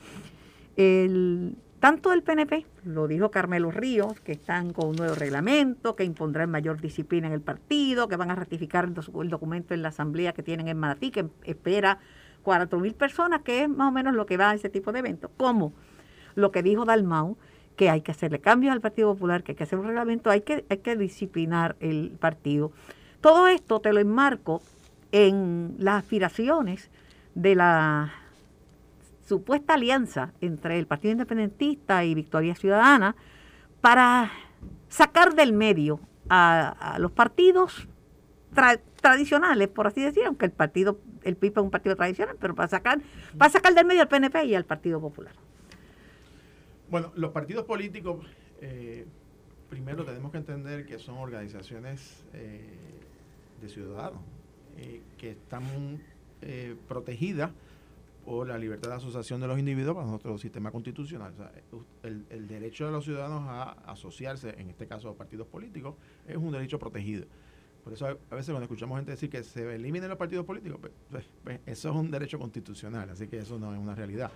[1.80, 6.50] Tanto el PNP, lo dijo Carmelo Ríos, que están con un nuevo reglamento, que impondrán
[6.50, 10.42] mayor disciplina en el partido, que van a ratificar el, documento en la asamblea que
[10.42, 12.00] tienen en Manatí, que espera
[12.42, 14.98] cuatro mil personas, que es más o menos lo que va a ese tipo de
[14.98, 15.30] eventos.
[15.38, 15.74] Como
[16.34, 17.38] lo que dijo Dalmau,
[17.76, 20.42] que hay que hacerle cambios al Partido Popular, que hay que hacer un reglamento, hay
[20.42, 22.72] que, hay que disciplinar el partido.
[23.22, 24.62] Todo esto te lo enmarco
[25.12, 26.90] en las aspiraciones
[27.34, 28.14] de la
[29.26, 33.16] supuesta alianza entre el Partido Independentista y Victoria Ciudadana
[33.82, 34.32] para
[34.88, 37.88] sacar del medio a, los partidos
[39.02, 42.70] tradicionales, por así decir, aunque el partido, el PIB es un partido tradicional, pero para
[42.70, 43.00] sacar,
[43.38, 45.34] para sacar del medio al PNP y al Partido Popular.
[46.90, 48.26] Bueno, los partidos políticos,
[48.62, 49.06] eh,
[49.70, 52.62] primero tenemos que entender que son organizaciones eh,
[53.60, 54.22] de ciudadanos
[54.78, 55.64] eh, que están
[56.88, 57.50] protegidas
[58.28, 61.34] o la libertad de asociación de los individuos para nuestro sistema constitucional.
[62.04, 65.96] el, derecho de los ciudadanos a asociarse, en este caso a partidos políticos,
[66.28, 67.26] es un derecho protegido.
[67.84, 71.26] Por eso a veces cuando escuchamos gente decir que se eliminen los partidos políticos, pues,
[71.44, 74.32] pues, eso es un derecho constitucional, así que eso no es una realidad.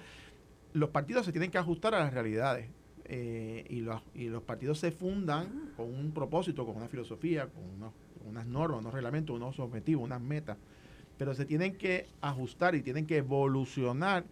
[0.73, 2.69] Los partidos se tienen que ajustar a las realidades
[3.05, 7.91] eh, y, los, y los partidos se fundan con un propósito, con una filosofía, con
[8.27, 10.57] unas normas, unos reglamentos, unos objetivos, unas metas
[11.19, 14.23] pero se tienen que ajustar y tienen que evolucionar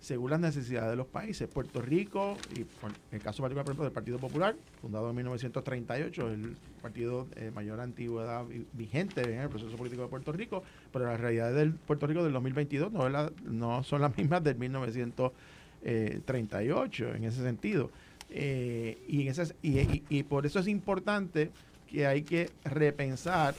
[0.00, 1.48] según las necesidades de los países.
[1.48, 2.66] Puerto Rico, y en
[3.12, 7.78] el caso particular, por ejemplo, del Partido Popular, fundado en 1938, el partido de mayor
[7.78, 12.24] antigüedad vigente en el proceso político de Puerto Rico, pero las realidades del Puerto Rico
[12.24, 13.08] del 2022 no,
[13.44, 17.90] no son las mismas del 1938 en ese sentido.
[18.30, 21.50] Eh, y, en y, y por eso es importante
[21.86, 23.54] que hay que repensar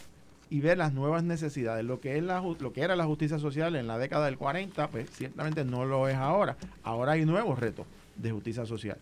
[0.49, 1.83] y ver las nuevas necesidades.
[1.83, 4.87] Lo que, es la, lo que era la justicia social en la década del 40,
[4.89, 6.57] pues ciertamente no lo es ahora.
[6.83, 8.97] Ahora hay nuevos retos de justicia social.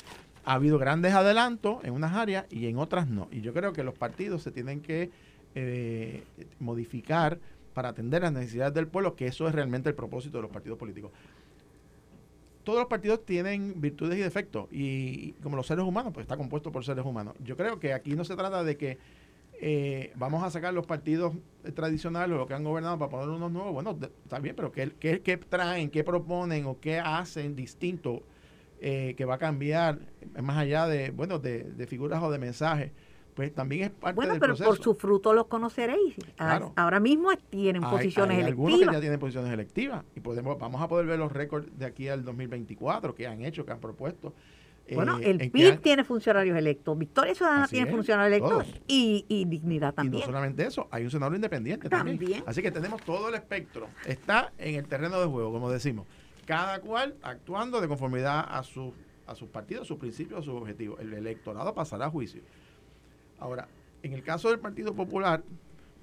[0.45, 3.27] Ha habido grandes adelantos en unas áreas y en otras no.
[3.31, 5.09] Y yo creo que los partidos se tienen que
[5.53, 6.23] eh,
[6.59, 7.37] modificar
[7.73, 10.77] para atender las necesidades del pueblo, que eso es realmente el propósito de los partidos
[10.77, 11.11] políticos.
[12.63, 16.71] Todos los partidos tienen virtudes y defectos y como los seres humanos, pues está compuesto
[16.71, 17.35] por seres humanos.
[17.43, 18.97] Yo creo que aquí no se trata de que
[19.63, 21.33] eh, vamos a sacar los partidos
[21.75, 23.73] tradicionales, los que han gobernado, para poner unos nuevos.
[23.73, 28.23] Bueno, está bien, pero ¿qué, qué, traen, qué proponen o qué hacen distinto
[28.79, 29.99] eh, que va a cambiar
[30.41, 32.91] más allá de, bueno, de, figuras o de mensajes?
[33.33, 36.15] Pues también es parte bueno, pero por su fruto los conoceréis.
[36.37, 40.87] Ahora mismo tienen posiciones hay Algunos que ya tienen posiciones electivas y podemos, vamos a
[40.87, 44.33] poder ver los récords de aquí al 2024 que han hecho, que han propuesto.
[44.93, 50.23] Bueno, eh, el PIB tiene funcionarios electos, Victoria Ciudadana tiene funcionarios electos y, Dignidad también.
[50.23, 52.43] Y no solamente eso, hay un senador independiente también.
[52.45, 53.87] Así que tenemos todo el espectro.
[54.05, 56.07] Está en el terreno de juego, como decimos.
[56.45, 58.93] Cada cual actuando de conformidad a, su,
[59.27, 60.99] a sus partidos, a sus principios, a sus objetivos.
[60.99, 62.41] El electorado pasará a juicio.
[63.41, 63.67] Ahora,
[64.03, 65.43] en el caso del Partido Popular,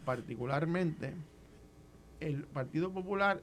[0.05, 1.15] particularmente
[2.21, 3.41] el Partido Popular,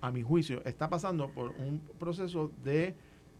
[0.00, 2.94] a mi juicio, está pasando por un proceso de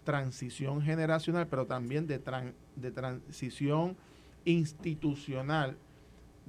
[0.05, 3.97] transición generacional, pero también de, transición
[4.45, 5.79] institucional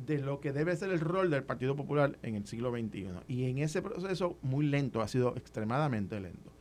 [0.06, 3.08] de lo que debe ser el rol del Partido Popular en el siglo XXI.
[3.30, 6.52] Y en ese proceso muy lento, ha sido extremadamente lento.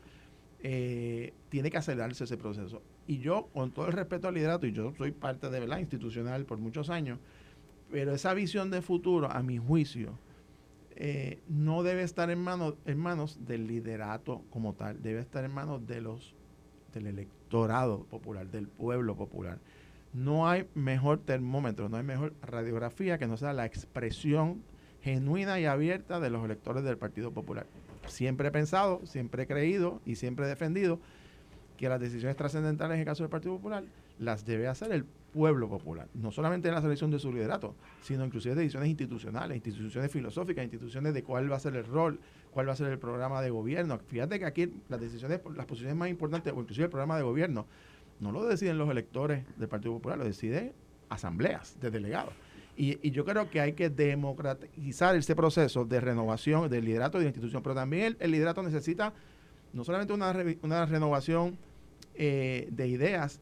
[0.60, 2.80] Eh, tiene que acelerarse ese proceso.
[3.06, 6.44] Y yo, con todo el respeto al liderato, y yo soy parte de la institucional
[6.44, 7.18] por muchos años,
[7.90, 10.18] pero esa visión de futuro, a mi juicio,
[10.96, 15.52] eh, no debe estar en manos, en manos del liderato como tal, debe estar en
[15.52, 16.34] manos de los,
[16.92, 19.58] del electorado popular, del pueblo popular.
[20.12, 24.62] No hay mejor termómetro, no hay mejor radiografía que no sea la expresión
[25.02, 27.66] genuina y abierta de los electores del Partido Popular.
[28.06, 30.98] Siempre he pensado, siempre he creído y siempre he defendido
[31.76, 33.84] que las decisiones trascendentales en el caso del Partido Popular
[34.18, 38.24] las debe hacer el pueblo popular, no solamente en la selección de su liderato, sino
[38.24, 42.18] inclusive de decisiones institucionales, instituciones filosóficas, instituciones de cuál va a ser el rol,
[42.50, 43.98] cuál va a ser el programa de gobierno.
[43.98, 47.66] Fíjate que aquí las decisiones, las posiciones más importantes, o inclusive el programa de gobierno,
[48.18, 50.72] no lo deciden los electores del Partido Popular, lo deciden
[51.10, 52.32] asambleas de delegados.
[52.78, 57.28] Y, yo creo que hay que democratizar ese proceso de renovación del liderato de la
[57.28, 59.14] institución, pero también el, liderato necesita
[59.72, 61.58] no solamente una, una renovación
[62.18, 63.40] eh, de ideas,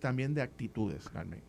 [0.00, 1.40] también de actitudes, Carmen.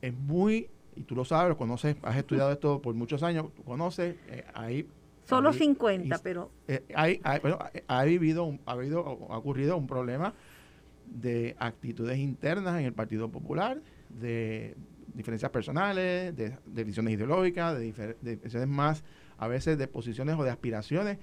[0.00, 3.62] Es muy, y tú lo sabes, lo conoces, has estudiado esto por muchos años, tú
[3.64, 4.86] conoces, eh, ahí...
[5.24, 6.50] Solo 50, pero...
[6.68, 10.32] Eh, hay, ha, vivido, ha, habido, ha ocurrido un problema
[11.06, 14.74] de actitudes internas en el Partido Popular, de
[15.14, 19.04] diferencias personales, de, de visiones ideológicas, de, de diferencias más,
[19.36, 21.18] a veces de posiciones o de aspiraciones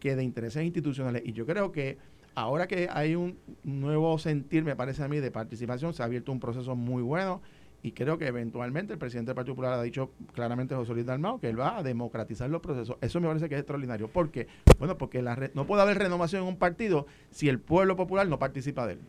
[0.00, 1.22] que de intereses institucionales.
[1.24, 1.98] Y yo creo que
[2.36, 6.30] ahora que hay un nuevo sentir, me parece a mí, de participación, se ha abierto
[6.30, 7.42] un proceso muy bueno
[7.82, 11.40] y creo que eventualmente el presidente del Partido Popular ha dicho claramente, José Luis Dalmao,
[11.40, 12.98] que él va a democratizar los procesos.
[13.00, 14.08] Eso me parece que es extraordinario.
[14.08, 14.48] ¿Por qué?
[14.78, 18.38] Bueno, porque la no puede haber renovación en un partido si el pueblo popular no
[18.38, 19.00] participa de él.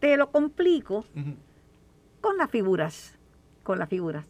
[0.00, 1.04] Te lo complico
[2.20, 3.18] con las figuras,
[3.62, 4.24] con las figuras.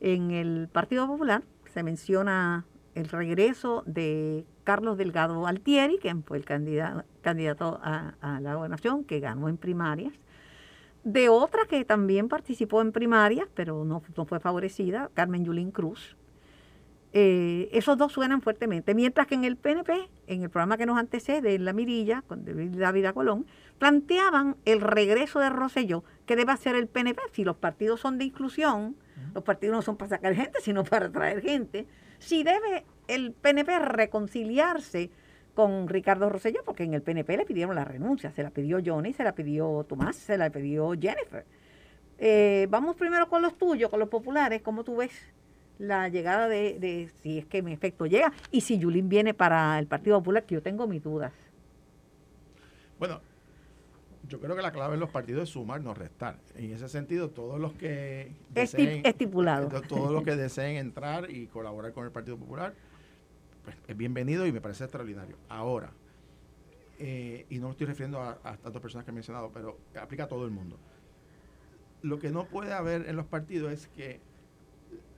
[0.00, 1.42] En el Partido Popular
[1.72, 8.54] se menciona el regreso de Carlos Delgado Altieri, quien fue el candidato, candidato a, la
[8.56, 10.12] gobernación, que ganó en primarias,
[11.04, 16.16] de otra que también participó en primarias, pero no, fue favorecida, Carmen Yulín Cruz.
[17.12, 20.98] Eh, esos dos suenan fuertemente, mientras que en el PNP, en el programa que nos
[20.98, 23.46] antecede, en La Mirilla, con David Colón,
[23.78, 27.22] planteaban el regreso de Rosselló, que debe hacer el PNP.
[27.30, 28.96] Si los partidos son de inclusión,
[29.32, 31.86] los partidos no son para sacar gente, sino para traer gente.
[32.18, 35.10] Si debe el PNP reconciliarse
[35.54, 39.12] con Ricardo Rosselló, porque en el PNP le pidieron la renuncia, se la pidió Johnny,
[39.14, 41.44] se la pidió Tomás, se la pidió Jennifer.
[42.18, 45.12] Eh, vamos primero con los tuyos, con los populares, ¿cómo tú ves
[45.78, 49.86] la llegada de, si es que en efecto llega, y si Yulín viene para el
[49.86, 51.32] Partido Popular, que yo tengo mis dudas?
[52.98, 53.20] Bueno,
[54.28, 56.38] yo creo que la clave en los partidos es sumar, no restar.
[56.54, 59.68] En ese sentido, todos los que deseen, estipulado.
[59.82, 62.74] todos los que deseen entrar y colaborar con el Partido Popular,
[63.64, 65.36] pues, es bienvenido y me parece extraordinario.
[65.48, 65.90] Ahora,
[66.98, 69.78] eh, y no me estoy refiriendo a, a estas dos personas que he mencionado, pero
[70.00, 70.76] aplica a todo el mundo.
[72.02, 74.20] Lo que no puede haber en los partidos es que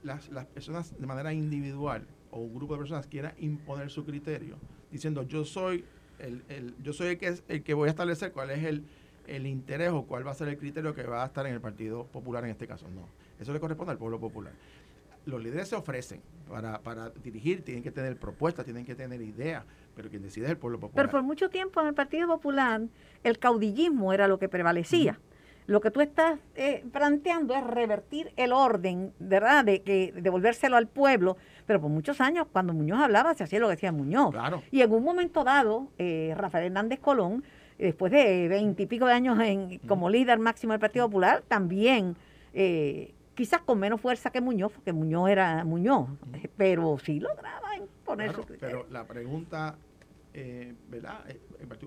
[0.03, 4.57] las, las personas de manera individual o un grupo de personas quieran imponer su criterio,
[4.91, 5.83] diciendo yo soy
[6.19, 8.83] el, el, yo soy el que, es, el que voy a establecer cuál es el,
[9.27, 11.61] el interés o cuál va a ser el criterio que va a estar en el
[11.61, 12.87] Partido Popular en este caso.
[12.89, 13.07] No,
[13.39, 14.53] eso le corresponde al pueblo popular
[15.29, 19.63] los líderes se ofrecen para, para dirigir, tienen que tener propuestas, tienen que tener ideas,
[19.95, 21.05] pero quien decide es el pueblo popular.
[21.05, 22.81] Pero por mucho tiempo en el Partido Popular
[23.23, 25.19] el caudillismo era lo que prevalecía.
[25.67, 29.63] Lo que tú estás eh, planteando es revertir el orden, ¿verdad?
[29.63, 31.37] De que devolvérselo al pueblo.
[31.69, 34.31] Pero por muchos años, cuando Muñoz hablaba, se hacía lo que decía Muñoz.
[34.31, 34.63] Claro.
[34.71, 37.43] Y en un momento dado, eh, Rafael Hernández Colón,
[37.77, 42.15] después de veintipico de años en, como líder máximo del Partido Popular, también
[42.55, 46.09] eh, quizás con menos fuerza que Muñoz, porque Muñoz era Muñoz,
[46.57, 49.75] pero sí lograba imponer su Pero la pregunta,
[50.33, 51.23] eh, ¿verdad?
[51.29, 51.39] Eh,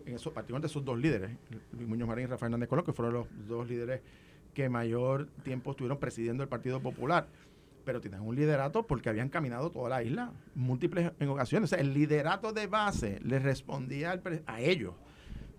[0.06, 1.32] en eso, particularmente esos dos líderes,
[1.72, 4.00] Luis Muñoz Marín y Rafael Hernández Colón, que fueron los dos líderes
[4.54, 7.26] que mayor tiempo estuvieron presidiendo el Partido Popular
[7.84, 11.72] pero tienen un liderato porque habían caminado toda la isla múltiples en ocasiones.
[11.72, 14.94] O sea, el liderato de base le respondía a ellos.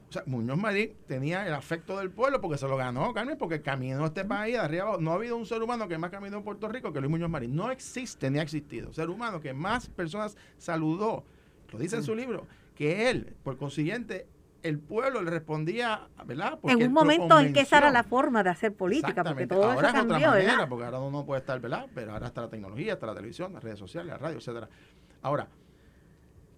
[0.10, 3.62] O sea, Muñoz Marín tenía el afecto del pueblo porque se lo ganó, Carmen, porque
[3.62, 5.02] caminó este país de arriba abajo.
[5.02, 7.30] No ha habido un ser humano que más caminó en Puerto Rico que Luis Muñoz
[7.30, 7.56] Marín.
[7.56, 8.94] No existe ni ha existido.
[8.94, 11.26] Ser humano que más personas saludó,
[11.72, 12.46] lo dice en su libro,
[12.76, 14.28] que él, por consiguiente,
[14.64, 16.58] el pueblo le respondía, ¿verdad?
[16.72, 19.88] en un momento en que esa era la forma de hacer política, porque todo ahora
[19.90, 20.70] eso es cambió, otra manera, ¿verdad?
[20.70, 21.86] porque ahora uno puede estar, ¿verdad?
[21.94, 24.70] Pero ahora está la tecnología, está la televisión, las redes sociales, la radio, etcétera.
[25.22, 25.48] Ahora,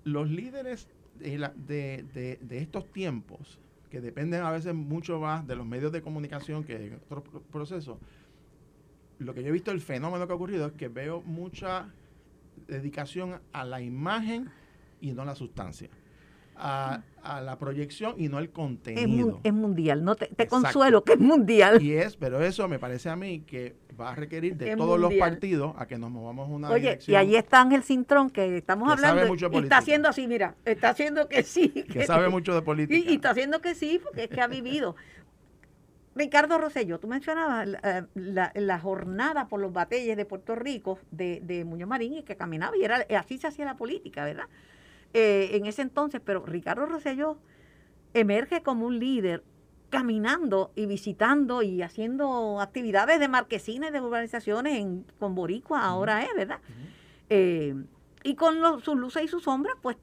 [0.03, 0.87] los líderes
[1.19, 5.65] de, la- de, de- de estos tiempos, que dependen a veces mucho más de los
[5.65, 7.97] medios de comunicación que de otros pro- procesos,
[9.19, 11.87] lo que yo he visto, el fenómeno que ha ocurrido es que veo mucha
[12.67, 14.49] dedicación a la imagen
[15.01, 15.89] y no a la sustancia.
[16.57, 19.41] A, a la proyección y no al contenido.
[19.43, 21.81] es mundial, no te, consuelo que es mundial.
[21.81, 24.97] Y es, pero eso me parece a mí que va a requerir de Es todos
[24.99, 27.13] los partidos a que nos movamos una Oye, dirección.
[27.13, 29.77] y allí está Ángel Cintrón, que estamos Que hablando, sabe mucho de y está política.
[29.79, 31.69] haciendo así, mira, está haciendo que sí.
[31.69, 32.97] que sabe mucho de política.
[32.97, 34.95] Y, y está haciendo que sí, porque es que ha vivido.
[36.15, 41.41] Ricardo Rosselló, tú mencionabas la, la- la jornada por los batalles de Puerto Rico de,
[41.43, 44.45] de Muñoz Marín y que caminaba y era así se hacía la política, ¿verdad?
[45.17, 47.37] Eh, en ese entonces, pero Ricardo Rosselló
[48.13, 49.45] emerge como un líder
[49.89, 56.29] caminando y visitando y haciendo actividades de marquesines de urbanizaciones en, con Boricua, ahora es,
[56.35, 56.59] ¿verdad?
[57.29, 57.75] Eh,
[58.23, 59.95] y con los- sus luces y sus sombras, pues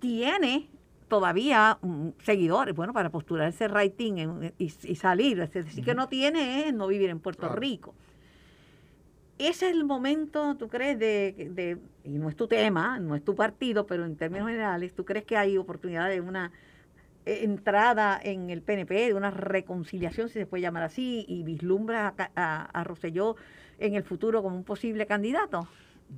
[0.00, 0.68] tiene
[1.08, 1.78] todavía
[2.24, 5.38] seguidores, bueno, para postularse rating en- y, y salir.
[5.40, 7.56] Es decir, que no tiene es no vivir en Puerto Claro.
[7.60, 7.94] Rico.
[9.48, 10.98] Ese es el momento, ¿tú crees?
[10.98, 14.94] De, de- y no es tu tema, no es tu partido, pero en términos generales,
[14.94, 16.52] ¿tú crees que hay oportunidad de una
[17.24, 22.14] eh, entrada en el PNP, de una reconciliación, si se puede llamar así, y vislumbra
[22.18, 23.36] a, a, a Rosselló
[23.78, 25.68] en el futuro como un posible candidato?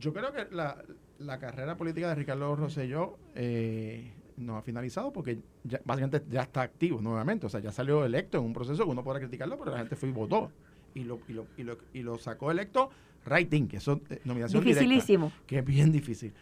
[0.01, 0.83] Yo creo que la,
[1.19, 6.63] la carrera política de Ricardo Rosselló eh, no ha finalizado porque ya, básicamente ya está
[6.63, 7.47] activo nuevamente.
[7.47, 9.97] O sea, ya salió electo en un proceso que uno podrá criticarlo, pero la gente
[9.97, 10.51] fue y votó.
[10.95, 12.91] Y lo, y lo, y lo, y lo sacó electo
[13.25, 15.33] rating, que eso eh, nominación directa, Dificilísimo.
[15.47, 16.33] que es bien difícil.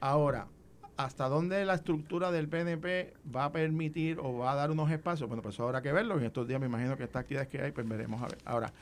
[0.00, 0.46] Ahora,
[0.96, 5.28] ¿hasta dónde la estructura del PNP va a permitir o va a dar unos espacios?
[5.28, 6.18] Bueno, pues eso habrá que verlo.
[6.18, 8.38] En estos días me imagino que estas actividades que hay, pues veremos a ver.
[8.44, 8.72] Ahora,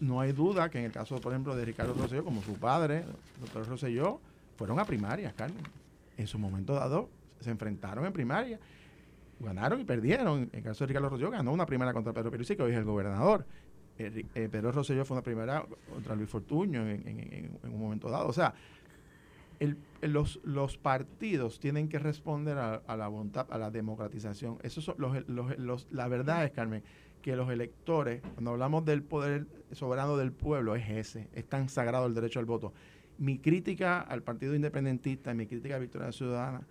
[0.00, 3.04] no hay duda que en el caso, por ejemplo, de Ricardo Rosselló, como su padre,
[3.40, 4.20] doctor Rosselló,
[4.56, 5.62] fueron a primarias, Carmen.
[6.16, 7.08] En su momento dado,
[7.40, 8.58] se enfrentaron en primaria,
[9.40, 10.42] ganaron y perdieron.
[10.42, 12.78] En el caso de Ricardo Rosselló, ganó una primera contra Pedro Pierluisi, que hoy es
[12.78, 13.46] el gobernador.
[14.00, 18.28] Eh, Pedro Rosselló fue una primera contra Luis Fortuño en, un momento dado.
[18.28, 18.54] O sea,
[20.00, 24.58] los, partidos tienen que responder a, la voluntad, a la democratización.
[24.62, 26.82] Eso son los, los- los- la verdad es, Carmen,
[27.20, 32.06] que los electores, cuando hablamos del poder soberano del pueblo, es ese, es tan sagrado
[32.06, 32.72] el derecho al voto.
[33.18, 36.62] Mi crítica al Partido Independentista, mi crítica a Victoria Ciudadana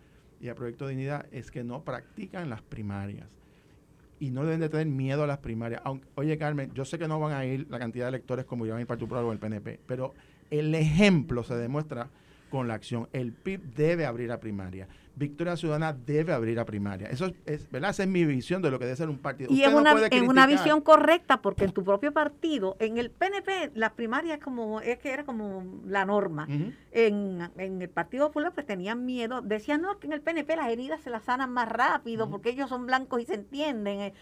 [0.42, 3.28] y al Proyecto Dignidad es que no practican las primarias
[4.20, 5.82] y no deben de tener miedo a las primarias.
[6.16, 8.78] Oye, Carmen, yo sé que no van a ir la cantidad de electores como iban
[8.78, 10.14] a ir Partido Popular o el PNP, pero
[10.50, 12.10] el ejemplo se demuestra
[12.50, 13.08] con la acción.
[13.14, 14.88] El PIB debe abrir a primaria.
[15.16, 17.08] Victoria Ciudadana debe abrir a primaria.
[17.10, 17.90] Eso es, es- ¿verdad?
[17.90, 19.52] Esa es mi visión de lo que debe ser un partido.
[19.52, 23.10] Y no una, puede en una visión correcta, porque en tu propio partido, en el
[23.12, 26.48] PNP, las primarias como, es que era como la norma.
[26.92, 30.70] En, en el Partido Popular pues tenían miedo, decían no, que en el PNP las
[30.70, 34.00] heridas se las sanan más rápido porque ellos son blancos y se entienden.
[34.00, 34.14] eh.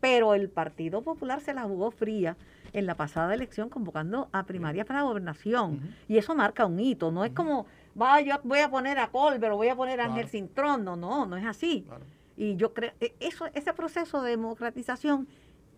[0.00, 2.36] Pero el Partido Popular se la jugó fría
[2.72, 5.80] en la pasada elección convocando a primarias para la gobernación.
[6.08, 7.10] Y eso marca un hito.
[7.12, 7.66] No es como,
[8.00, 10.28] va, yo voy a poner a Colbert o voy a poner a Ángel Claro.
[10.30, 10.84] Cintrón.
[10.84, 11.84] No, no, no es así.
[11.86, 12.04] Claro.
[12.36, 15.26] Y yo creo, e- eso, ese proceso de democratización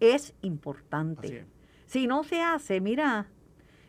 [0.00, 1.38] es importante.
[1.38, 1.46] es.
[1.86, 3.26] Si no se hace, mira,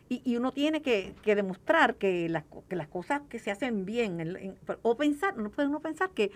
[0.08, 3.84] y, y uno tiene que, que demostrar que las, que las cosas que se hacen
[3.84, 6.30] bien, en- en- o pensar, no puede uno pensar que,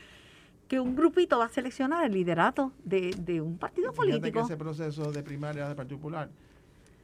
[0.69, 4.41] que un grupito va a seleccionar el liderato de, de un partido Fíjate que político.
[4.41, 6.29] ese proceso de primaria del Partido Popular,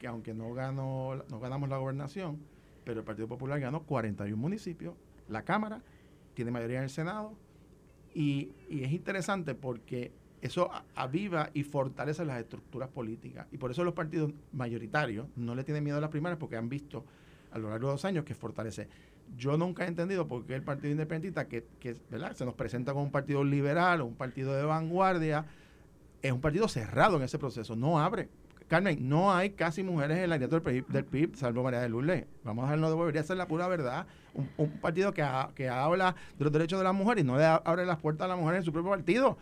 [0.01, 2.39] que aunque no ganó, no ganamos la gobernación,
[2.83, 4.95] pero el Partido Popular ganó 41 municipios,
[5.29, 5.83] la Cámara,
[6.33, 7.35] tiene mayoría en el Senado,
[8.11, 13.45] y, es interesante porque eso aviva y fortalece las estructuras políticas.
[13.51, 16.67] Y por eso los partidos mayoritarios no le tienen miedo a las primarias porque han
[16.67, 17.05] visto
[17.51, 18.89] a lo largo de los años que fortalece.
[19.37, 22.33] Yo nunca he entendido por qué el Partido Independentista, que, que ¿verdad?
[22.33, 25.45] se nos presenta como un partido liberal o un partido de vanguardia,
[26.23, 28.29] es un partido cerrado en ese proceso, no abre.
[28.71, 31.89] Carmen, no hay casi mujeres en la candidatura del PIB, del PIB, salvo María de
[31.89, 32.25] Lourdes.
[32.45, 34.07] Vamos a de debería ser la pura verdad.
[34.57, 37.85] Un, partido que, que habla de los derechos de la mujer y no le abre
[37.85, 39.37] las puertas a la mujer en su propio partido.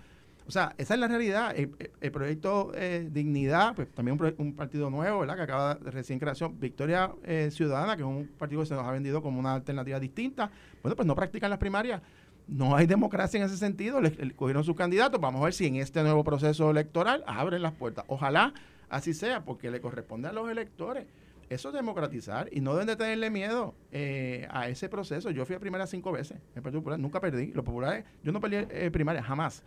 [0.48, 1.54] O sea, esa es la realidad.
[1.56, 5.36] El, el- el proyecto eh, Dignidad, pues también un partido nuevo, ¿verdad?
[5.36, 6.60] Que acaba de recién creación.
[6.60, 10.00] Victoria eh, Ciudadana, que es un partido que se nos ha vendido como una alternativa
[10.00, 10.50] distinta.
[10.82, 12.02] Bueno, pues no practican las primarias.
[12.48, 14.02] No hay democracia en ese sentido.
[14.02, 15.22] Le, le cogieron sus candidatos.
[15.22, 18.06] Vamos a ver si en este nuevo proceso electoral abren las puertas.
[18.08, 18.56] Ojalá
[18.90, 21.06] así sea, porque le corresponde a los electores.
[21.50, 25.32] Eso es democratizar y no deben de tenerle miedo eh, a ese proceso.
[25.32, 27.48] Yo fui a primaria cinco veces en el Partido Popular, nunca perdí.
[27.48, 29.64] Los populares, yo no perdí eh, primaria, jamás.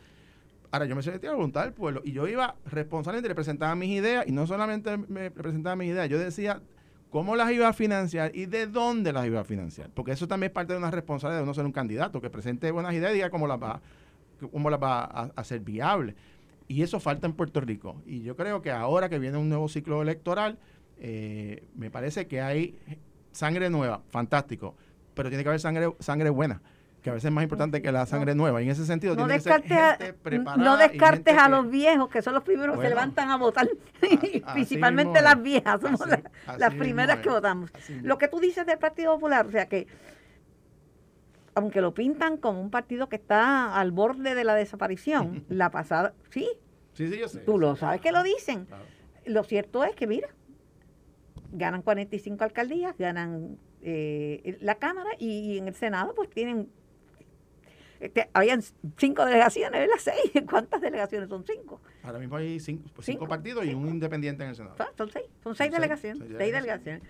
[0.71, 4.27] Ahora, yo me sometí a la voluntad pueblo y yo iba responsablemente, representaba mis ideas
[4.27, 6.63] y no solamente me representaba mis ideas, yo decía
[7.11, 9.91] cómo las iba a financiar y de dónde las iba a financiar.
[9.91, 12.71] Porque eso también es parte de una responsabilidad de uno ser un candidato, que presente
[12.71, 13.83] buenas ideas y diga cómo las va,
[14.51, 16.15] cómo las va a hacer viables.
[16.69, 18.03] Y eso falta en Puerto Rico.
[18.07, 20.59] Y yo creo que ahora que viene un nuevo ciclo electoral,
[20.99, 22.79] eh, me parece que hay
[23.33, 24.77] sangre nueva, fantástico,
[25.15, 26.61] pero tiene que haber sangre, sangre buena
[27.03, 28.63] que a veces es más importante que la sangre nueva.
[28.63, 31.69] Y en ese sentido, no tiene descartes, que ser gente preparada no descartes a los
[31.69, 33.67] viejos, que son los primeros que se levantan a votar.
[34.47, 37.73] a- Principalmente las viejas, somos Así- las, así las mismo primeras que votamos.
[38.03, 39.89] Lo que tú dices del Partido Popular, o sea que,
[41.55, 46.15] aunque lo pintan como un partido que está al borde de la desaparición, la pasada,
[46.31, 46.49] sí,
[46.95, 47.41] Sí, sí, yo sé.
[47.41, 48.67] tú lo sabes que lo dicen.
[48.67, 48.85] Claro.
[49.25, 50.29] Lo cierto es que, mira,
[51.53, 56.69] ganan 45 alcaldías, ganan eh, la Cámara y, en el Senado pues tienen...
[58.01, 58.63] este, habían
[58.99, 59.95] cinco delegaciones, ¿verdad?
[59.99, 60.45] Seis.
[60.49, 61.81] ¿Cuántas delegaciones son cinco?
[62.03, 63.27] Ahora mismo hay cinco, cinco Cinco.
[63.29, 64.77] partidos y un independiente en el Senado.
[64.77, 65.27] Son, son seis.
[65.43, 66.19] Son seis delegaciones.
[66.27, 67.03] seis Seis delegaciones.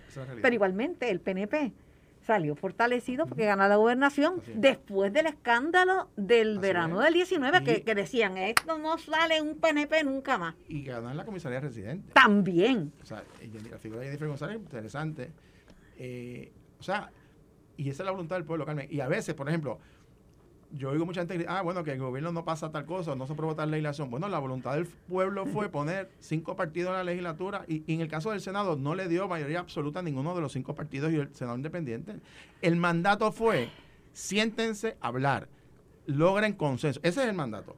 [0.43, 1.73] Pero igualmente el PNP
[2.25, 7.05] salió fortalecido porque ganó la gobernación después del escándalo del Así verano es.
[7.07, 10.55] del 19 que, decían, esto no sale un PNP nunca más.
[10.69, 12.13] Y ganar la comisaría residente.
[12.13, 12.93] También.
[13.03, 13.23] O sea,
[13.71, 15.31] la figura de Jennifer González es interesante.
[15.99, 17.11] Eh, o sea,
[17.77, 18.87] y esa es la voluntad del pueblo, Carmen.
[18.91, 19.79] Y a veces, por ejemplo,
[20.75, 23.33] yo oigo mucha gente ah, bueno, que el gobierno no pasa tal cosa, no se
[23.33, 24.11] aprobó tal legislación.
[24.11, 28.01] Bueno, la voluntad del pueblo fue poner cinco partidos en la legislatura y, y en
[28.01, 31.13] el caso del Senado no le dio mayoría absoluta a ninguno de los cinco partidos
[31.13, 32.17] y el Senado independiente.
[32.61, 33.71] El mandato fue,
[34.13, 35.49] siéntense a hablar,
[36.07, 37.01] logren consenso.
[37.03, 37.77] Ese es el mandato.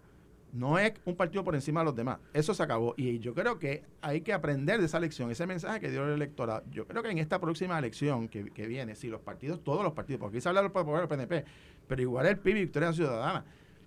[0.54, 2.20] No es un partido por encima de los demás.
[2.32, 2.94] Eso se acabó.
[2.96, 6.12] Y yo creo que hay que aprender de esa elección, ese mensaje que dio el
[6.12, 6.62] electorado.
[6.70, 9.94] Yo creo que en esta próxima elección que, que viene, si los partidos, todos los
[9.94, 11.44] partidos, porque aquí se habla del PNP,
[11.88, 13.44] pero igual el PIB Victoria Ciudadana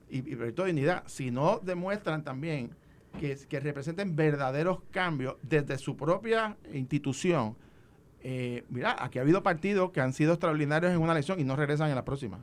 [0.09, 2.71] y, y Proyecto de Dignidad, si no demuestran también
[3.17, 7.55] que, que representen verdaderos cambios desde su propia institución,
[8.21, 11.55] eh, mira, aquí ha habido partidos que han sido extraordinarios en una elección y no
[11.55, 12.39] regresan en la próxima.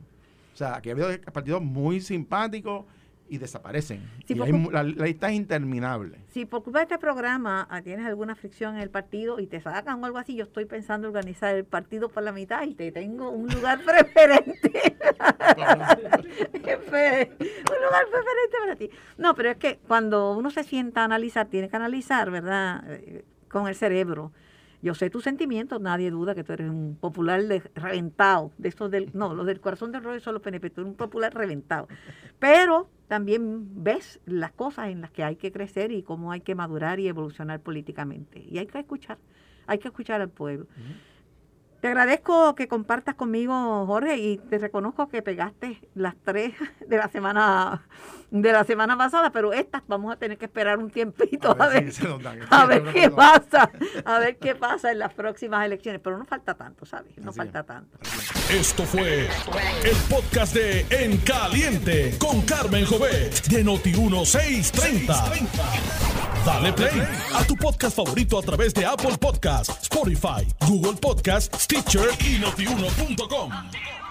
[0.53, 2.85] O sea, aquí ha habido partidos muy simpáticos
[3.27, 4.01] y desaparecen.
[4.27, 6.19] Sí, y porque- hay mu- la, la lista es interminable.
[6.27, 9.59] Si por culpa de este programa ah, tienes alguna fricción en el partido y te
[9.61, 12.91] sacan o algo así, yo estoy pensando organizar el partido por la mitad y te
[12.91, 14.71] tengo un lugar preferente.
[16.89, 18.89] Fe- un lugar preferente para ti.
[19.17, 22.83] No, pero es que cuando uno se sienta a analizar, tiene que analizar, ¿verdad?
[22.87, 24.31] Eh, Con el cerebro.
[24.85, 27.41] Yo sé tus sentimientos, nadie duda que tú eres un popular
[27.73, 28.51] reventado.
[28.59, 30.95] De estos del, no, los del corazón del rollo son los PNP, tú eres un
[30.95, 31.87] popular reventado.
[32.37, 36.53] Pero también ves las cosas en las que hay que crecer y cómo hay que
[36.53, 38.45] madurar y evolucionar políticamente.
[38.47, 39.17] Y hay que escuchar,
[39.65, 40.67] hay que escuchar al pueblo.
[41.85, 46.55] Te agradezco que compartas conmigo, Jorge, y te reconozco que pegaste las tres
[46.87, 47.85] de la semana
[48.31, 51.93] de la semana pasada, pero estas vamos a tener que esperar un tiempito a ver,
[52.23, 52.39] dan.
[52.49, 53.71] a ver qué pasa,
[54.03, 56.01] a ver qué pasa en las próximas elecciones.
[56.03, 57.17] Pero no falta tanto, ¿sabes?
[57.17, 57.65] No Así falta es.
[57.67, 57.97] tanto.
[58.51, 59.27] Esto fue
[59.83, 66.15] el podcast de En Caliente con Carmen Jovet de Noti1630.
[66.45, 67.01] Dale play
[67.33, 71.65] a tu podcast favorito a través de Apple Podcasts, Spotify, Google Podcasts,
[72.39, 74.04] Notiuno.com.